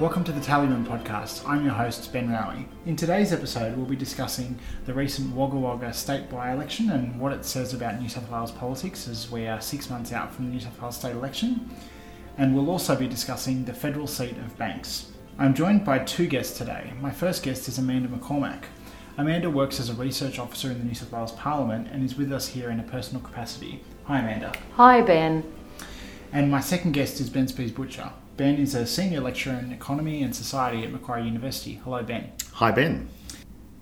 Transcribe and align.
Welcome 0.00 0.24
to 0.24 0.32
the 0.32 0.40
Tally 0.40 0.66
Room 0.66 0.84
podcast. 0.84 1.48
I'm 1.48 1.64
your 1.64 1.72
host, 1.72 2.12
Ben 2.12 2.28
Raue. 2.28 2.64
In 2.84 2.96
today's 2.96 3.32
episode, 3.32 3.76
we'll 3.76 3.86
be 3.86 3.94
discussing 3.94 4.58
the 4.86 4.92
recent 4.92 5.32
Wagga 5.36 5.54
Wagga 5.54 5.92
state 5.92 6.28
by 6.28 6.50
election 6.50 6.90
and 6.90 7.20
what 7.20 7.32
it 7.32 7.44
says 7.44 7.74
about 7.74 8.00
New 8.00 8.08
South 8.08 8.28
Wales 8.28 8.50
politics 8.50 9.06
as 9.06 9.30
we 9.30 9.46
are 9.46 9.60
six 9.60 9.88
months 9.88 10.12
out 10.12 10.34
from 10.34 10.46
the 10.46 10.50
New 10.50 10.58
South 10.58 10.82
Wales 10.82 10.96
state 10.96 11.12
election. 11.12 11.70
And 12.36 12.56
we'll 12.56 12.70
also 12.70 12.96
be 12.96 13.06
discussing 13.06 13.64
the 13.64 13.72
federal 13.72 14.08
seat 14.08 14.32
of 14.32 14.58
Banks. 14.58 15.12
I'm 15.38 15.54
joined 15.54 15.84
by 15.84 16.00
two 16.00 16.26
guests 16.26 16.58
today. 16.58 16.92
My 17.00 17.12
first 17.12 17.44
guest 17.44 17.68
is 17.68 17.78
Amanda 17.78 18.08
McCormack. 18.08 18.64
Amanda 19.16 19.48
works 19.48 19.78
as 19.78 19.90
a 19.90 19.94
research 19.94 20.40
officer 20.40 20.72
in 20.72 20.80
the 20.80 20.84
New 20.84 20.94
South 20.94 21.12
Wales 21.12 21.32
Parliament 21.32 21.86
and 21.92 22.04
is 22.04 22.16
with 22.16 22.32
us 22.32 22.48
here 22.48 22.68
in 22.68 22.80
a 22.80 22.84
personal 22.84 23.22
capacity. 23.22 23.80
Hi, 24.06 24.18
Amanda. 24.18 24.54
Hi, 24.72 25.02
Ben. 25.02 25.44
And 26.32 26.50
my 26.50 26.60
second 26.60 26.92
guest 26.92 27.20
is 27.20 27.30
Ben 27.30 27.46
Spies-Butcher. 27.46 28.10
Ben 28.36 28.56
is 28.56 28.74
a 28.74 28.84
senior 28.84 29.20
lecturer 29.20 29.54
in 29.54 29.70
economy 29.70 30.24
and 30.24 30.34
society 30.34 30.82
at 30.82 30.90
Macquarie 30.90 31.24
University. 31.24 31.74
Hello, 31.84 32.02
Ben. 32.02 32.32
Hi, 32.54 32.72
Ben. 32.72 33.08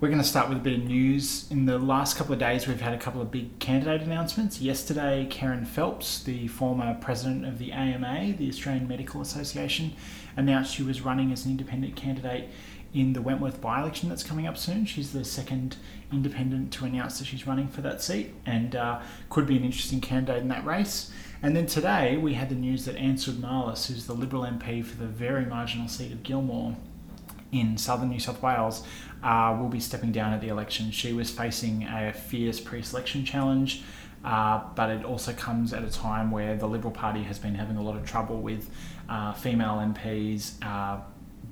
We're 0.03 0.09
going 0.09 0.21
to 0.21 0.27
start 0.27 0.49
with 0.49 0.59
a 0.59 0.61
bit 0.61 0.81
of 0.81 0.85
news. 0.85 1.49
In 1.49 1.67
the 1.67 1.79
last 1.79 2.17
couple 2.17 2.33
of 2.33 2.41
days, 2.41 2.67
we've 2.67 2.81
had 2.81 2.93
a 2.93 2.99
couple 2.99 3.23
of 3.23 3.31
big 3.31 3.61
candidate 3.61 4.03
announcements. 4.03 4.61
Yesterday, 4.61 5.29
Kerryn 5.31 5.65
Phelps, 5.65 6.21
the 6.25 6.49
former 6.49 6.99
president 7.01 7.47
of 7.47 7.59
the 7.59 7.71
AMA, 7.71 8.35
the 8.37 8.49
Australian 8.49 8.89
Medical 8.89 9.21
Association, 9.21 9.93
announced 10.37 10.75
she 10.75 10.83
was 10.83 11.03
running 11.03 11.31
as 11.31 11.45
an 11.45 11.53
independent 11.53 11.95
candidate 11.95 12.49
in 12.93 13.13
the 13.13 13.23
Wentworth 13.23 13.61
by 13.61 13.81
election 13.81 14.09
that's 14.09 14.25
coming 14.25 14.45
up 14.45 14.59
soon. 14.59 14.87
She's 14.87 15.13
the 15.13 15.25
second 15.25 15.77
independent 16.11 16.73
to 16.73 16.85
announce 16.85 17.21
that 17.21 17.27
she's 17.27 17.47
running 17.47 17.69
for 17.69 17.81
that 17.83 18.03
seat 18.03 18.35
and 18.45 18.75
uh, 18.75 19.01
could 19.31 19.47
be 19.47 19.57
an 19.57 19.63
interesting 19.63 20.01
candidate 20.01 20.43
in 20.43 20.49
that 20.49 20.67
race. 20.67 21.13
And 21.45 21.55
then 21.55 21.67
today 21.67 22.17
we 22.17 22.35
had 22.35 22.49
the 22.49 22.57
news 22.57 22.87
that 22.87 22.97
Ann 22.97 23.15
Sudmalis, 23.15 23.87
who's 23.87 24.07
the 24.07 24.15
Liberal 24.15 24.43
MP 24.43 24.85
for 24.85 24.97
the 24.97 25.07
very 25.07 25.47
marginal 25.47 25.87
seat 25.87 26.11
of 26.11 26.25
Gilmore 26.25 26.75
in 27.53 27.77
southern 27.77 28.09
New 28.09 28.19
South 28.19 28.43
Wales, 28.43 28.85
uh, 29.23 29.57
will 29.61 29.69
be 29.69 29.81
stepping 29.81 30.11
down 30.11 30.33
at 30.33 30.41
the 30.41 30.49
election. 30.49 30.91
She 30.91 31.13
was 31.13 31.31
facing 31.31 31.85
a 31.85 32.13
fierce 32.13 32.61
pre 32.61 32.83
selection 32.83 33.25
challenge. 33.25 33.85
Uh, 34.25 34.63
but 34.77 34.89
it 34.89 35.05
also 35.05 35.33
comes 35.33 35.73
at 35.73 35.83
a 35.83 35.91
time 35.91 36.31
where 36.31 36.57
the 36.57 36.67
Liberal 36.67 36.93
Party 36.93 37.25
has 37.25 37.41
been 37.41 37.57
having 37.57 37.77
a 37.77 37.83
lot 37.83 37.97
of 37.97 38.07
trouble 38.07 38.41
with 38.41 38.71
uh, 39.09 39.33
female 39.33 39.75
MPs 39.79 40.65
uh, 40.65 41.01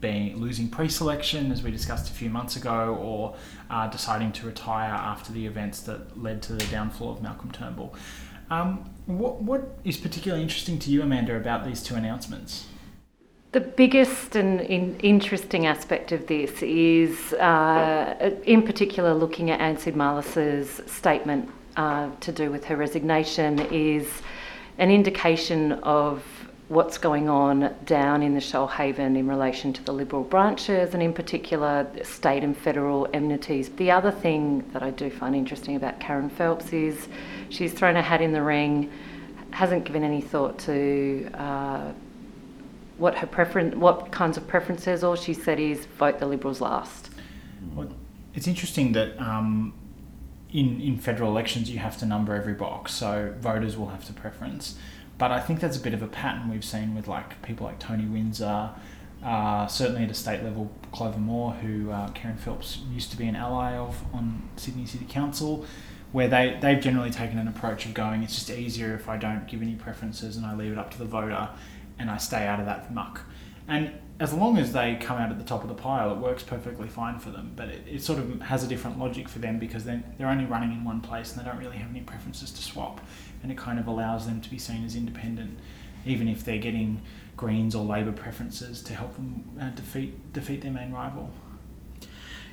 being 0.01 0.37
losing 0.37 0.69
pre-selection, 0.69 1.53
as 1.53 1.63
we 1.63 1.71
discussed 1.71 2.11
a 2.11 2.13
few 2.13 2.31
months 2.31 2.57
ago, 2.57 2.97
or 3.01 3.37
uh, 3.69 3.87
deciding 3.89 4.33
to 4.33 4.47
retire 4.47 4.93
after 4.93 5.33
the 5.33 5.47
events 5.47 5.81
that 5.81 6.21
led 6.21 6.43
to 6.43 6.55
the 6.55 6.65
downfall 6.67 7.13
of 7.13 7.23
Malcolm 7.23 7.51
Turnbull. 7.51 7.95
Um, 8.51 8.91
what, 9.07 9.43
what 9.43 9.79
is 9.85 9.97
particularly 9.97 10.43
interesting 10.43 10.79
to 10.81 10.91
you, 10.91 11.03
Amanda, 11.03 11.37
about 11.37 11.65
these 11.65 11.83
two 11.83 11.95
announcements? 11.95 12.67
The 13.53 13.61
biggest 13.61 14.37
and 14.37 14.61
in 14.61 14.97
interesting 15.01 15.67
aspect 15.67 16.13
of 16.13 16.29
this 16.29 16.63
is, 16.63 17.33
uh, 17.33 18.31
in 18.45 18.63
particular, 18.63 19.13
looking 19.13 19.51
at 19.51 19.61
Ann 19.61 19.77
Sudmalis's 19.77 20.81
statement 20.87 21.51
uh, 21.75 22.11
to 22.21 22.31
do 22.31 22.53
with 22.53 22.65
her 22.67 22.77
resignation, 22.77 23.59
is 23.73 24.07
an 24.79 24.93
indication 24.93 25.73
of 25.83 26.23
what's 26.69 26.97
going 26.97 27.29
on 27.29 27.75
down 27.87 28.23
in 28.23 28.35
the 28.35 28.41
Shoalhaven 28.41 29.19
in 29.19 29.27
relation 29.27 29.73
to 29.73 29.83
the 29.83 29.93
Liberal 29.93 30.23
branches 30.23 30.95
and, 30.95 31.03
in 31.03 31.13
particular, 31.13 31.89
state 32.05 32.45
and 32.45 32.57
federal 32.57 33.09
enmities. 33.13 33.69
The 33.71 33.91
other 33.91 34.13
thing 34.13 34.65
that 34.73 34.85
I 34.85 34.91
do 34.91 35.11
find 35.11 35.35
interesting 35.35 35.75
about 35.75 35.99
Kerryn 35.99 36.31
Phelps 36.31 36.73
is 36.73 37.09
she's 37.49 37.73
thrown 37.73 37.97
her 37.97 38.03
hat 38.03 38.21
in 38.21 38.31
the 38.31 38.43
ring, 38.43 38.93
hasn't 39.51 39.87
given 39.87 40.05
any 40.05 40.21
thought 40.21 40.57
to. 40.61 41.29
Uh, 41.35 41.93
what 43.01 43.17
her 43.17 43.27
preference, 43.27 43.75
what 43.75 44.13
kinds 44.13 44.37
of 44.37 44.47
preferences. 44.47 45.03
All 45.03 45.17
she 45.17 45.35
said 45.35 45.59
is 45.59 45.87
vote 45.87 46.19
the 46.19 46.27
Liberals 46.27 46.61
last. 46.61 47.11
Well, 47.75 47.89
it's 48.35 48.47
interesting 48.47 48.93
that 48.93 49.19
um, 49.19 49.73
in 50.53 50.81
in 50.81 50.99
federal 50.99 51.31
elections 51.31 51.71
you 51.71 51.79
have 51.79 51.99
to 51.99 52.07
number 52.07 52.35
every 52.35 52.55
box, 52.55 52.93
so 52.93 53.35
voters 53.41 53.77
will 53.77 53.89
have 53.89 54.05
to 54.05 54.13
preference. 54.13 54.77
But 55.19 55.33
I 55.33 55.41
think 55.41 55.61
that's 55.61 55.77
a 55.77 55.81
bit 55.81 55.95
of 55.95 56.03
a 56.03 56.07
pattern 56.07 56.51
we've 56.51 56.65
seen 56.65 56.95
with 56.95 57.09
like 57.09 57.43
people 57.43 57.67
like 57.67 57.79
Tony 57.79 58.07
Windsor, 58.07 58.71
uh, 59.23 59.67
certainly 59.67 60.05
at 60.05 60.11
a 60.11 60.15
state 60.15 60.43
level, 60.43 60.71
Clover 60.93 61.19
Moore, 61.19 61.53
who 61.53 61.91
uh, 61.91 62.09
Kerryn 62.11 62.39
Phelps 62.39 62.79
used 62.91 63.11
to 63.11 63.17
be 63.19 63.27
an 63.27 63.37
ally 63.37 63.77
of 63.77 64.03
on 64.15 64.49
Sydney 64.57 64.87
City 64.87 65.05
Council, 65.07 65.67
where 66.13 66.27
they, 66.27 66.59
they've 66.63 66.81
generally 66.81 67.11
taken 67.11 67.39
an 67.39 67.49
approach 67.49 67.85
of 67.85 67.93
going, 67.93 68.23
it's 68.23 68.35
just 68.35 68.51
easier 68.51 68.95
if 68.95 69.11
I 69.11 69.19
don't 69.19 69.47
give 69.47 69.61
any 69.61 69.75
preferences 69.75 70.39
and 70.39 70.47
I 70.47 70.55
leave 70.55 70.73
it 70.73 70.79
up 70.79 70.91
to 70.93 70.99
the 70.99 71.05
voter 71.05 71.51
and 72.01 72.11
I 72.11 72.17
stay 72.17 72.47
out 72.47 72.59
of 72.59 72.67
that 72.67 72.93
muck. 72.93 73.21
And 73.69 73.93
as 74.19 74.33
long 74.33 74.59
as 74.59 74.73
they 74.73 74.97
come 74.97 75.19
out 75.19 75.31
at 75.31 75.39
the 75.39 75.45
top 75.45 75.63
of 75.63 75.69
the 75.69 75.75
pile, 75.75 76.11
it 76.11 76.19
works 76.19 76.43
perfectly 76.43 76.89
fine 76.89 77.19
for 77.19 77.31
them. 77.31 77.53
But 77.55 77.69
it, 77.69 77.87
it 77.87 78.03
sort 78.03 78.19
of 78.19 78.41
has 78.43 78.65
a 78.65 78.67
different 78.67 78.99
logic 78.99 79.29
for 79.29 79.39
them 79.39 79.59
because 79.59 79.85
then 79.85 80.03
they're 80.19 80.29
only 80.29 80.47
running 80.47 80.73
in 80.73 80.85
one 80.85 81.01
place 81.01 81.33
and 81.33 81.41
they 81.41 81.49
don't 81.49 81.59
really 81.59 81.77
have 81.77 81.91
any 81.91 82.01
preferences 82.01 82.51
to 82.51 82.63
swap. 82.63 83.01
And 83.43 83.53
it 83.53 83.59
kind 83.59 83.79
of 83.79 83.87
allows 83.87 84.27
them 84.27 84.41
to 84.41 84.51
be 84.51 84.59
seen 84.59 84.85
as 84.85 84.97
independent, 84.97 85.59
even 86.05 86.27
if 86.27 86.45
they're 86.45 86.59
getting 86.59 87.01
Greens 87.37 87.75
or 87.75 87.85
Labor 87.85 88.13
preferences 88.13 88.83
to 88.83 88.95
help 88.95 89.15
them 89.15 89.45
uh, 89.61 89.71
defeat 89.71 90.33
defeat 90.33 90.63
their 90.63 90.73
main 90.73 90.93
rival. 90.93 91.31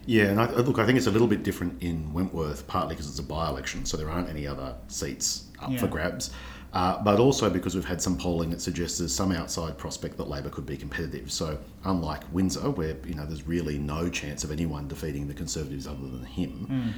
Yeah, 0.05 0.25
and 0.25 0.39
I, 0.39 0.49
look, 0.51 0.79
I 0.79 0.85
think 0.85 0.97
it's 0.97 1.07
a 1.07 1.11
little 1.11 1.27
bit 1.27 1.43
different 1.43 1.83
in 1.83 2.13
Wentworth, 2.13 2.65
partly 2.65 2.95
because 2.95 3.09
it's 3.09 3.19
a 3.19 3.23
by-election, 3.23 3.83
so 3.83 3.97
there 3.97 4.09
aren't 4.09 4.29
any 4.29 4.47
other 4.47 4.75
seats 4.87 5.47
up 5.59 5.69
yeah. 5.69 5.79
for 5.79 5.87
grabs. 5.87 6.31
Uh, 6.73 7.01
but 7.01 7.19
also 7.19 7.49
because 7.49 7.75
we've 7.75 7.85
had 7.85 8.01
some 8.01 8.17
polling 8.17 8.49
that 8.49 8.61
suggests 8.61 8.99
there's 8.99 9.15
some 9.15 9.31
outside 9.31 9.77
prospect 9.77 10.17
that 10.17 10.27
Labor 10.27 10.49
could 10.49 10.65
be 10.65 10.75
competitive. 10.75 11.31
So 11.31 11.57
unlike 11.85 12.21
Windsor, 12.31 12.69
where 12.71 12.95
you 13.05 13.15
know 13.15 13.25
there's 13.25 13.47
really 13.47 13.77
no 13.77 14.09
chance 14.09 14.43
of 14.43 14.51
anyone 14.51 14.87
defeating 14.87 15.27
the 15.27 15.33
Conservatives 15.33 15.87
other 15.87 16.01
than 16.01 16.25
him, 16.25 16.93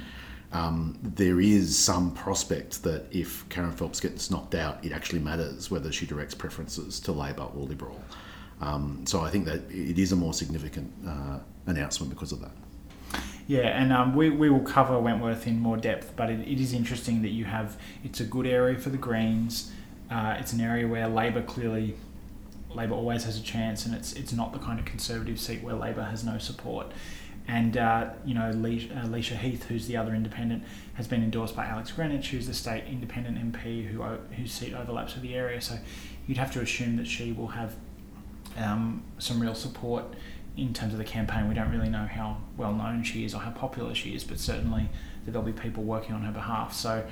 mm. 0.52 0.56
um, 0.56 0.98
there 1.02 1.40
is 1.40 1.78
some 1.78 2.12
prospect 2.12 2.82
that 2.82 3.06
if 3.12 3.48
Kerryn 3.48 3.72
Phelps 3.72 4.00
gets 4.00 4.30
knocked 4.30 4.54
out, 4.54 4.84
it 4.84 4.92
actually 4.92 5.20
matters 5.20 5.70
whether 5.70 5.92
she 5.92 6.04
directs 6.04 6.34
preferences 6.34 6.98
to 7.00 7.12
Labor 7.12 7.44
or 7.54 7.64
Liberal. 7.64 8.00
Um, 8.60 9.04
so 9.06 9.20
I 9.20 9.30
think 9.30 9.46
that 9.46 9.62
it 9.70 9.98
is 9.98 10.12
a 10.12 10.16
more 10.16 10.34
significant 10.34 10.92
uh, 11.06 11.38
announcement 11.66 12.10
because 12.10 12.32
of 12.32 12.40
that. 12.40 12.52
Yeah, 13.50 13.62
and 13.62 13.92
um, 13.92 14.14
we, 14.14 14.30
we 14.30 14.48
will 14.48 14.60
cover 14.60 14.96
Wentworth 14.96 15.44
in 15.48 15.58
more 15.58 15.76
depth, 15.76 16.12
but 16.14 16.30
it, 16.30 16.38
it 16.46 16.60
is 16.60 16.72
interesting 16.72 17.22
that 17.22 17.30
you 17.30 17.46
have 17.46 17.76
it's 18.04 18.20
a 18.20 18.24
good 18.24 18.46
area 18.46 18.78
for 18.78 18.90
the 18.90 18.96
Greens. 18.96 19.72
Uh, 20.08 20.36
it's 20.38 20.52
an 20.52 20.60
area 20.60 20.86
where 20.86 21.08
Labor 21.08 21.42
clearly 21.42 21.96
Labor 22.72 22.94
always 22.94 23.24
has 23.24 23.40
a 23.40 23.42
chance, 23.42 23.86
and 23.86 23.92
it's 23.92 24.12
it's 24.12 24.32
not 24.32 24.52
the 24.52 24.60
kind 24.60 24.78
of 24.78 24.84
conservative 24.84 25.40
seat 25.40 25.64
where 25.64 25.74
Labor 25.74 26.04
has 26.04 26.22
no 26.22 26.38
support. 26.38 26.92
And 27.48 27.76
uh, 27.76 28.10
you 28.24 28.34
know, 28.34 28.52
Licia 28.52 29.34
uh, 29.34 29.38
Heath, 29.38 29.64
who's 29.64 29.88
the 29.88 29.96
other 29.96 30.14
independent, 30.14 30.62
has 30.94 31.08
been 31.08 31.24
endorsed 31.24 31.56
by 31.56 31.66
Alex 31.66 31.90
Greenwich, 31.90 32.28
who's 32.28 32.46
the 32.46 32.54
state 32.54 32.84
independent 32.84 33.36
MP 33.36 33.84
who 33.84 34.04
whose 34.36 34.52
seat 34.52 34.74
overlaps 34.74 35.14
with 35.14 35.24
the 35.24 35.34
area. 35.34 35.60
So 35.60 35.76
you'd 36.28 36.38
have 36.38 36.52
to 36.52 36.60
assume 36.60 36.98
that 36.98 37.08
she 37.08 37.32
will 37.32 37.48
have 37.48 37.74
um, 38.56 39.02
some 39.18 39.40
real 39.42 39.56
support 39.56 40.04
in 40.60 40.74
terms 40.74 40.92
of 40.92 40.98
the 40.98 41.04
campaign, 41.04 41.48
we 41.48 41.54
don't 41.54 41.70
really 41.70 41.88
know 41.88 42.06
how 42.06 42.36
well 42.58 42.74
known 42.74 43.02
she 43.02 43.24
is 43.24 43.34
or 43.34 43.40
how 43.40 43.50
popular 43.50 43.94
she 43.94 44.14
is, 44.14 44.22
but 44.22 44.38
certainly 44.38 44.90
that 45.24 45.30
there'll 45.30 45.46
be 45.46 45.52
people 45.52 45.82
working 45.82 46.14
on 46.14 46.22
her 46.22 46.32
behalf. 46.32 46.74
So 46.74 47.06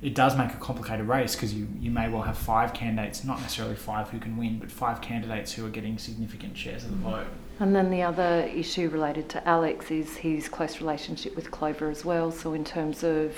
it 0.00 0.14
does 0.14 0.36
make 0.36 0.52
a 0.52 0.56
complicated 0.56 1.06
race 1.06 1.36
because 1.36 1.52
you, 1.52 1.68
you 1.78 1.90
may 1.90 2.08
well 2.08 2.22
have 2.22 2.38
five 2.38 2.72
candidates, 2.72 3.22
not 3.22 3.40
necessarily 3.40 3.76
five 3.76 4.08
who 4.08 4.18
can 4.18 4.38
win, 4.38 4.58
but 4.58 4.70
five 4.70 5.02
candidates 5.02 5.52
who 5.52 5.66
are 5.66 5.70
getting 5.70 5.98
significant 5.98 6.56
shares 6.56 6.84
of 6.84 6.90
the 6.90 6.96
vote. 6.96 7.26
And 7.60 7.76
then 7.76 7.90
the 7.90 8.02
other 8.02 8.50
issue 8.54 8.88
related 8.88 9.28
to 9.30 9.46
Alex 9.46 9.90
is 9.90 10.16
his 10.16 10.48
close 10.48 10.80
relationship 10.80 11.36
with 11.36 11.50
Clover 11.50 11.90
as 11.90 12.04
well. 12.04 12.32
So, 12.32 12.54
in 12.54 12.64
terms 12.64 13.04
of 13.04 13.36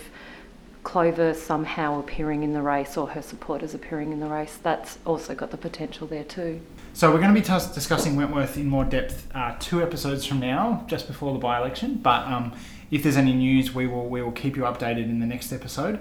Clover 0.85 1.35
somehow 1.35 1.99
appearing 1.99 2.45
in 2.45 2.53
the 2.53 2.63
race 2.63 2.97
or 2.97 3.09
her 3.09 3.21
supporters 3.21 3.75
appearing 3.75 4.13
in 4.13 4.21
the 4.21 4.29
race, 4.29 4.59
that's 4.63 4.99
also 5.05 5.35
got 5.35 5.51
the 5.51 5.57
potential 5.57 6.07
there 6.07 6.25
too. 6.25 6.61
So 6.97 7.13
we're 7.13 7.21
going 7.21 7.35
to 7.35 7.39
be 7.39 7.47
t- 7.47 7.75
discussing 7.75 8.17
Wentworth 8.17 8.57
in 8.57 8.69
more 8.69 8.83
depth 8.83 9.29
uh, 9.35 9.55
two 9.61 9.83
episodes 9.83 10.25
from 10.25 10.41
now, 10.41 10.83
just 10.87 11.07
before 11.07 11.31
the 11.35 11.39
by-election. 11.39 11.97
But 11.97 12.27
um, 12.27 12.55
if 12.91 13.03
there's 13.03 13.19
any 13.19 13.35
news, 13.35 13.75
we 13.75 13.87
will 13.87 14.09
we 14.09 14.23
will 14.23 14.33
keep 14.33 14.57
you 14.57 14.63
updated 14.63 15.05
in 15.05 15.21
the 15.21 15.27
next 15.27 15.53
episode. 15.53 15.99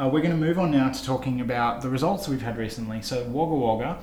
Uh, 0.00 0.08
we're 0.10 0.22
going 0.22 0.30
to 0.30 0.38
move 0.38 0.58
on 0.58 0.70
now 0.70 0.90
to 0.90 1.04
talking 1.04 1.42
about 1.42 1.82
the 1.82 1.90
results 1.90 2.28
we've 2.28 2.40
had 2.40 2.56
recently. 2.56 3.02
So 3.02 3.24
Wagga 3.24 3.54
Wagga, 3.56 3.98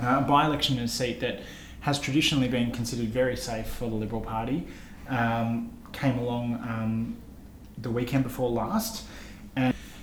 uh, 0.00 0.22
by-election 0.22 0.78
in 0.78 0.84
a 0.84 0.88
seat 0.88 1.20
that 1.20 1.42
has 1.80 2.00
traditionally 2.00 2.48
been 2.48 2.70
considered 2.72 3.08
very 3.08 3.36
safe 3.36 3.66
for 3.66 3.90
the 3.90 3.96
Liberal 3.96 4.22
Party, 4.22 4.66
um, 5.10 5.70
came 5.92 6.18
along 6.18 6.54
um, 6.66 7.16
the 7.76 7.90
weekend 7.90 8.24
before 8.24 8.48
last. 8.48 9.04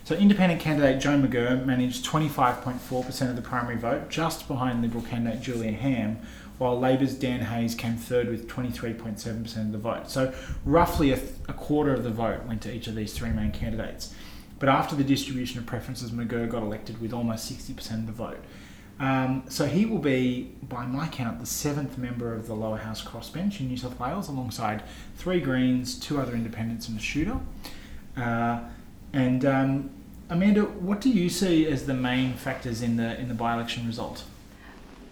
So 0.05 0.13
independent 0.13 0.61
candidate 0.61 1.01
Joe 1.01 1.19
McGirr 1.19 1.65
managed 1.65 2.05
25.4% 2.05 3.29
of 3.29 3.35
the 3.35 3.41
primary 3.41 3.75
vote, 3.75 4.07
just 4.07 4.47
behind 4.47 4.83
Liberal 4.83 5.03
candidate 5.03 5.41
Julia 5.41 5.71
Ham, 5.71 6.19
while 6.59 6.79
Labor's 6.79 7.15
Dan 7.15 7.39
Hayes 7.39 7.73
came 7.73 7.95
third 7.95 8.29
with 8.29 8.47
23.7% 8.47 9.57
of 9.57 9.71
the 9.71 9.79
vote. 9.79 10.07
So 10.11 10.31
roughly 10.63 11.11
a, 11.11 11.17
th- 11.17 11.31
a, 11.49 11.53
quarter 11.53 11.91
of 11.91 12.03
the 12.03 12.11
vote 12.11 12.45
went 12.45 12.61
to 12.61 12.71
each 12.73 12.85
of 12.85 12.93
these 12.93 13.13
three 13.13 13.31
main 13.31 13.51
candidates. 13.51 14.13
But 14.59 14.69
after 14.69 14.95
the 14.95 15.03
distribution 15.03 15.57
of 15.57 15.65
preferences, 15.65 16.11
McGirr 16.11 16.47
got 16.49 16.61
elected 16.61 17.01
with 17.01 17.11
almost 17.11 17.51
60% 17.51 17.91
of 17.95 18.05
the 18.05 18.11
vote. 18.11 18.43
Um, 18.99 19.45
so 19.49 19.65
he 19.65 19.87
will 19.87 19.97
be, 19.97 20.51
by 20.61 20.85
my 20.85 21.07
count, 21.07 21.39
the 21.39 21.47
seventh 21.47 21.97
member 21.97 22.31
of 22.31 22.45
the 22.45 22.53
lower 22.53 22.77
house 22.77 23.03
crossbench 23.03 23.59
in 23.59 23.69
New 23.69 23.77
South 23.77 23.99
Wales, 23.99 24.29
alongside 24.29 24.83
three 25.17 25.39
Greens, 25.39 25.99
two 25.99 26.21
other 26.21 26.33
independents, 26.33 26.87
and 26.87 26.99
a 26.99 27.01
shooter. 27.01 27.39
Uh, 28.15 28.59
and 29.15 29.45
um, 29.45 29.89
Amanda, 30.29 30.63
what 30.63 31.01
do 31.01 31.09
you 31.09 31.29
see 31.29 31.67
as 31.67 31.85
the 31.85 31.93
main 31.93 32.33
factors 32.33 32.81
in 32.81 32.97
the 32.97 33.19
in 33.19 33.27
the 33.27 33.33
by-election 33.35 33.85
result? 33.85 34.23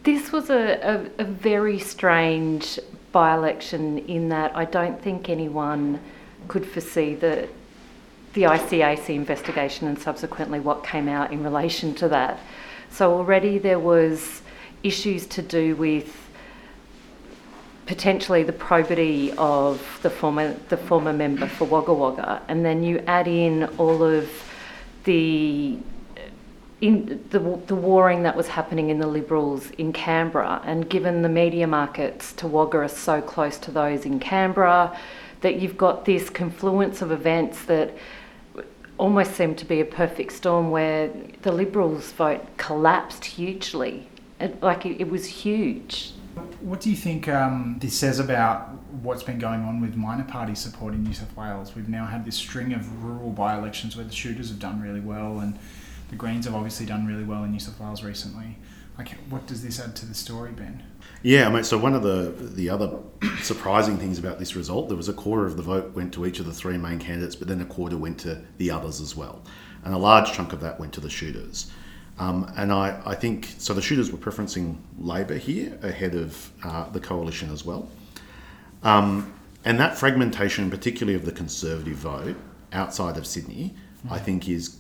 This 0.04 0.32
was 0.32 0.50
a, 0.50 1.12
a, 1.18 1.22
a 1.22 1.24
very 1.24 1.80
strange 1.80 2.80
by-election 3.12 4.00
in 4.00 4.30
that 4.30 4.56
I 4.56 4.66
don't 4.66 5.02
think 5.02 5.30
anyone 5.30 6.00
could 6.48 6.66
foresee 6.66 7.14
the 7.14 7.48
the 8.34 8.44
ICAC 8.44 9.10
investigation 9.10 9.88
and 9.88 10.00
subsequently 10.00 10.60
what 10.60 10.84
came 10.84 11.08
out 11.08 11.32
in 11.32 11.44
relation 11.44 11.94
to 11.94 12.10
that. 12.10 12.40
So 12.90 13.14
already 13.14 13.60
there 13.60 13.78
was 13.78 14.42
issues 14.82 15.28
to 15.28 15.44
do 15.44 15.76
with 15.76 16.20
potentially 17.86 18.42
the 18.42 18.54
probity 18.54 19.32
of 19.38 20.00
the 20.02 20.10
former 20.10 20.56
the 20.70 20.78
former 20.78 21.14
member 21.14 21.48
for 21.48 21.66
Wagga 21.66 21.94
Wagga, 21.94 22.42
and 22.48 22.66
then 22.66 22.84
you 22.84 23.04
add 23.06 23.28
in 23.28 23.66
all 23.78 24.02
of 24.02 24.28
the 25.04 25.80
in 26.82 27.24
the, 27.30 27.40
the 27.40 27.76
warring 27.76 28.24
that 28.24 28.36
was 28.36 28.50
happening 28.50 28.90
in 28.90 29.00
the 29.00 29.08
Liberals 29.08 29.72
in 29.78 29.94
Canberra, 29.94 30.62
and 30.66 30.90
given 30.90 31.22
the 31.22 31.30
media 31.30 31.66
markets 31.66 32.34
to 32.34 32.48
Wagga 32.48 32.80
are 32.80 32.88
so 32.90 33.22
close 33.22 33.58
to 33.60 33.72
those 33.72 34.06
in 34.06 34.20
Canberra, 34.20 34.98
that 35.40 35.62
you've 35.62 35.78
got 35.78 36.04
this 36.04 36.30
confluence 36.30 37.02
of 37.02 37.10
events 37.12 37.64
that 37.66 37.96
almost 38.98 39.34
seemed 39.36 39.58
to 39.60 39.66
be 39.66 39.80
a 39.80 39.86
perfect 39.86 40.34
storm 40.34 40.72
where 40.72 41.10
the 41.44 41.52
Liberals' 41.54 42.12
vote 42.12 42.46
collapsed 42.58 43.24
hugely. 43.24 44.10
It, 44.42 44.62
like 44.62 44.86
it, 44.86 45.00
it 45.00 45.10
was 45.10 45.26
huge. 45.26 46.12
What 46.62 46.82
do 46.82 46.90
you 46.90 46.96
think 46.96 47.28
um, 47.28 47.78
this 47.80 47.98
says 47.98 48.20
about 48.20 48.70
what's 49.02 49.24
been 49.24 49.38
going 49.38 49.62
on 49.62 49.82
with 49.82 49.96
minor 49.96 50.24
party 50.24 50.56
support 50.56 50.94
in 50.94 51.04
New 51.04 51.14
South 51.14 51.36
Wales? 51.36 51.76
We've 51.76 51.90
now 51.90 52.06
had 52.06 52.26
this 52.26 52.36
string 52.36 52.74
of 52.74 53.04
rural 53.04 53.32
by 53.32 53.58
elections 53.58 53.96
where 53.96 54.06
the 54.06 54.14
shooters 54.14 54.50
have 54.50 54.60
done 54.60 54.82
really 54.82 55.00
well 55.00 55.40
and 55.40 55.60
the 56.10 56.16
Greens 56.16 56.46
have 56.46 56.56
obviously 56.56 56.86
done 56.86 57.06
really 57.06 57.24
well 57.24 57.44
in 57.44 57.52
New 57.52 57.60
South 57.60 57.80
Wales 57.80 58.04
recently. 58.04 58.58
Like, 58.98 59.10
what 59.30 59.48
does 59.48 59.64
this 59.64 59.80
add 59.80 59.96
to 59.98 60.06
the 60.06 60.14
story, 60.14 60.52
Ben? 60.52 60.84
Yeah, 61.24 61.48
I 61.48 61.52
mean, 61.52 61.64
so 61.64 61.78
one 61.78 61.96
of 61.96 62.04
the 62.04 62.32
the 62.38 62.70
other 62.70 63.00
surprising 63.42 63.98
things 63.98 64.20
about 64.20 64.40
this 64.40 64.56
result, 64.56 64.90
there 64.90 64.98
was 64.98 65.10
a 65.10 65.14
quarter 65.14 65.46
of 65.46 65.58
the 65.58 65.64
vote 65.64 65.96
went 65.96 66.14
to 66.14 66.26
each 66.26 66.40
of 66.40 66.46
the 66.46 66.54
three 66.54 66.78
main 66.78 67.00
candidates, 67.00 67.36
but 67.36 67.48
then 67.48 67.62
a 67.62 67.66
quarter 67.66 67.98
went 67.98 68.20
to 68.20 68.42
the 68.58 68.70
others 68.70 69.02
as 69.02 69.16
well, 69.16 69.44
and 69.84 69.94
a 69.94 69.98
large 69.98 70.32
chunk 70.34 70.54
of 70.54 70.62
that 70.62 70.80
went 70.80 70.94
to 70.94 71.02
the 71.02 71.10
shooters. 71.10 71.72
Um, 72.20 72.52
and 72.56 72.72
I, 72.72 73.02
I 73.06 73.16
think 73.16 73.50
so. 73.58 73.74
The 73.74 73.82
shooters 73.82 74.12
were 74.12 74.18
preferencing 74.18 74.78
Labor 75.00 75.36
here 75.36 75.78
ahead 75.82 76.16
of 76.16 76.52
uh, 76.64 76.90
the 76.90 77.00
coalition 77.00 77.52
as 77.52 77.66
well. 77.66 77.90
Um, 78.84 79.34
and 79.66 79.80
that 79.80 79.98
fragmentation, 79.98 80.70
particularly 80.70 81.16
of 81.16 81.26
the 81.26 81.32
Conservative 81.32 81.96
vote 81.96 82.36
outside 82.72 83.18
of 83.18 83.26
Sydney, 83.26 83.74
mm-hmm. 84.00 84.14
I 84.14 84.20
think 84.20 84.48
is 84.48 84.78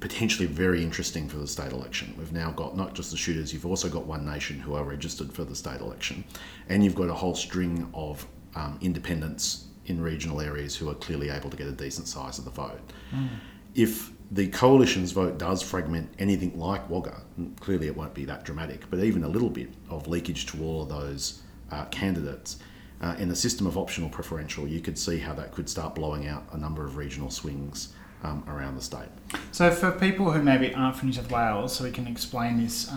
potentially 0.00 0.46
very 0.46 0.82
interesting 0.82 1.28
for 1.28 1.38
the 1.38 1.46
state 1.46 1.72
election. 1.72 2.14
We've 2.18 2.32
now 2.32 2.50
got 2.52 2.76
not 2.76 2.94
just 2.94 3.10
the 3.10 3.16
shooters, 3.16 3.52
you've 3.52 3.66
also 3.66 3.88
got 3.88 4.06
One 4.06 4.24
Nation 4.24 4.60
who 4.60 4.74
are 4.74 4.84
registered 4.84 5.32
for 5.32 5.44
the 5.44 5.54
state 5.54 5.80
election, 5.80 6.24
and 6.68 6.84
you've 6.84 6.94
got 6.94 7.08
a 7.08 7.14
whole 7.14 7.34
string 7.34 7.88
of 7.94 8.26
um, 8.54 8.78
independents 8.80 9.66
in 9.86 10.00
regional 10.00 10.40
areas 10.40 10.76
who 10.76 10.88
are 10.88 10.94
clearly 10.94 11.30
able 11.30 11.50
to 11.50 11.56
get 11.56 11.66
a 11.66 11.72
decent 11.72 12.08
size 12.08 12.38
of 12.38 12.44
the 12.44 12.50
vote. 12.50 12.80
Mm. 13.14 13.28
If 13.74 14.10
the 14.30 14.48
coalition's 14.48 15.12
vote 15.12 15.38
does 15.38 15.62
fragment 15.62 16.12
anything 16.18 16.58
like 16.58 16.88
Wagga, 16.90 17.22
clearly 17.60 17.86
it 17.86 17.96
won't 17.96 18.14
be 18.14 18.24
that 18.24 18.44
dramatic, 18.44 18.88
but 18.90 18.98
even 19.00 19.24
a 19.24 19.28
little 19.28 19.50
bit 19.50 19.70
of 19.88 20.08
leakage 20.08 20.46
to 20.46 20.62
all 20.62 20.82
of 20.82 20.88
those 20.88 21.42
uh, 21.70 21.84
candidates. 21.86 22.58
Uh, 23.02 23.14
in 23.18 23.30
a 23.30 23.36
system 23.36 23.66
of 23.66 23.76
optional 23.76 24.08
preferential, 24.08 24.66
you 24.66 24.80
could 24.80 24.98
see 24.98 25.18
how 25.18 25.34
that 25.34 25.52
could 25.52 25.68
start 25.68 25.94
blowing 25.94 26.26
out 26.26 26.44
a 26.52 26.56
number 26.56 26.82
of 26.82 26.96
regional 26.96 27.30
swings 27.30 27.92
um, 28.24 28.42
around 28.48 28.74
the 28.74 28.80
state. 28.80 29.08
So, 29.52 29.70
for 29.70 29.92
people 29.92 30.32
who 30.32 30.42
maybe 30.42 30.74
aren't 30.74 30.96
from 30.96 31.08
New 31.08 31.14
South 31.14 31.30
Wales, 31.30 31.76
so 31.76 31.84
we 31.84 31.90
can 31.90 32.06
explain 32.06 32.62
this, 32.62 32.90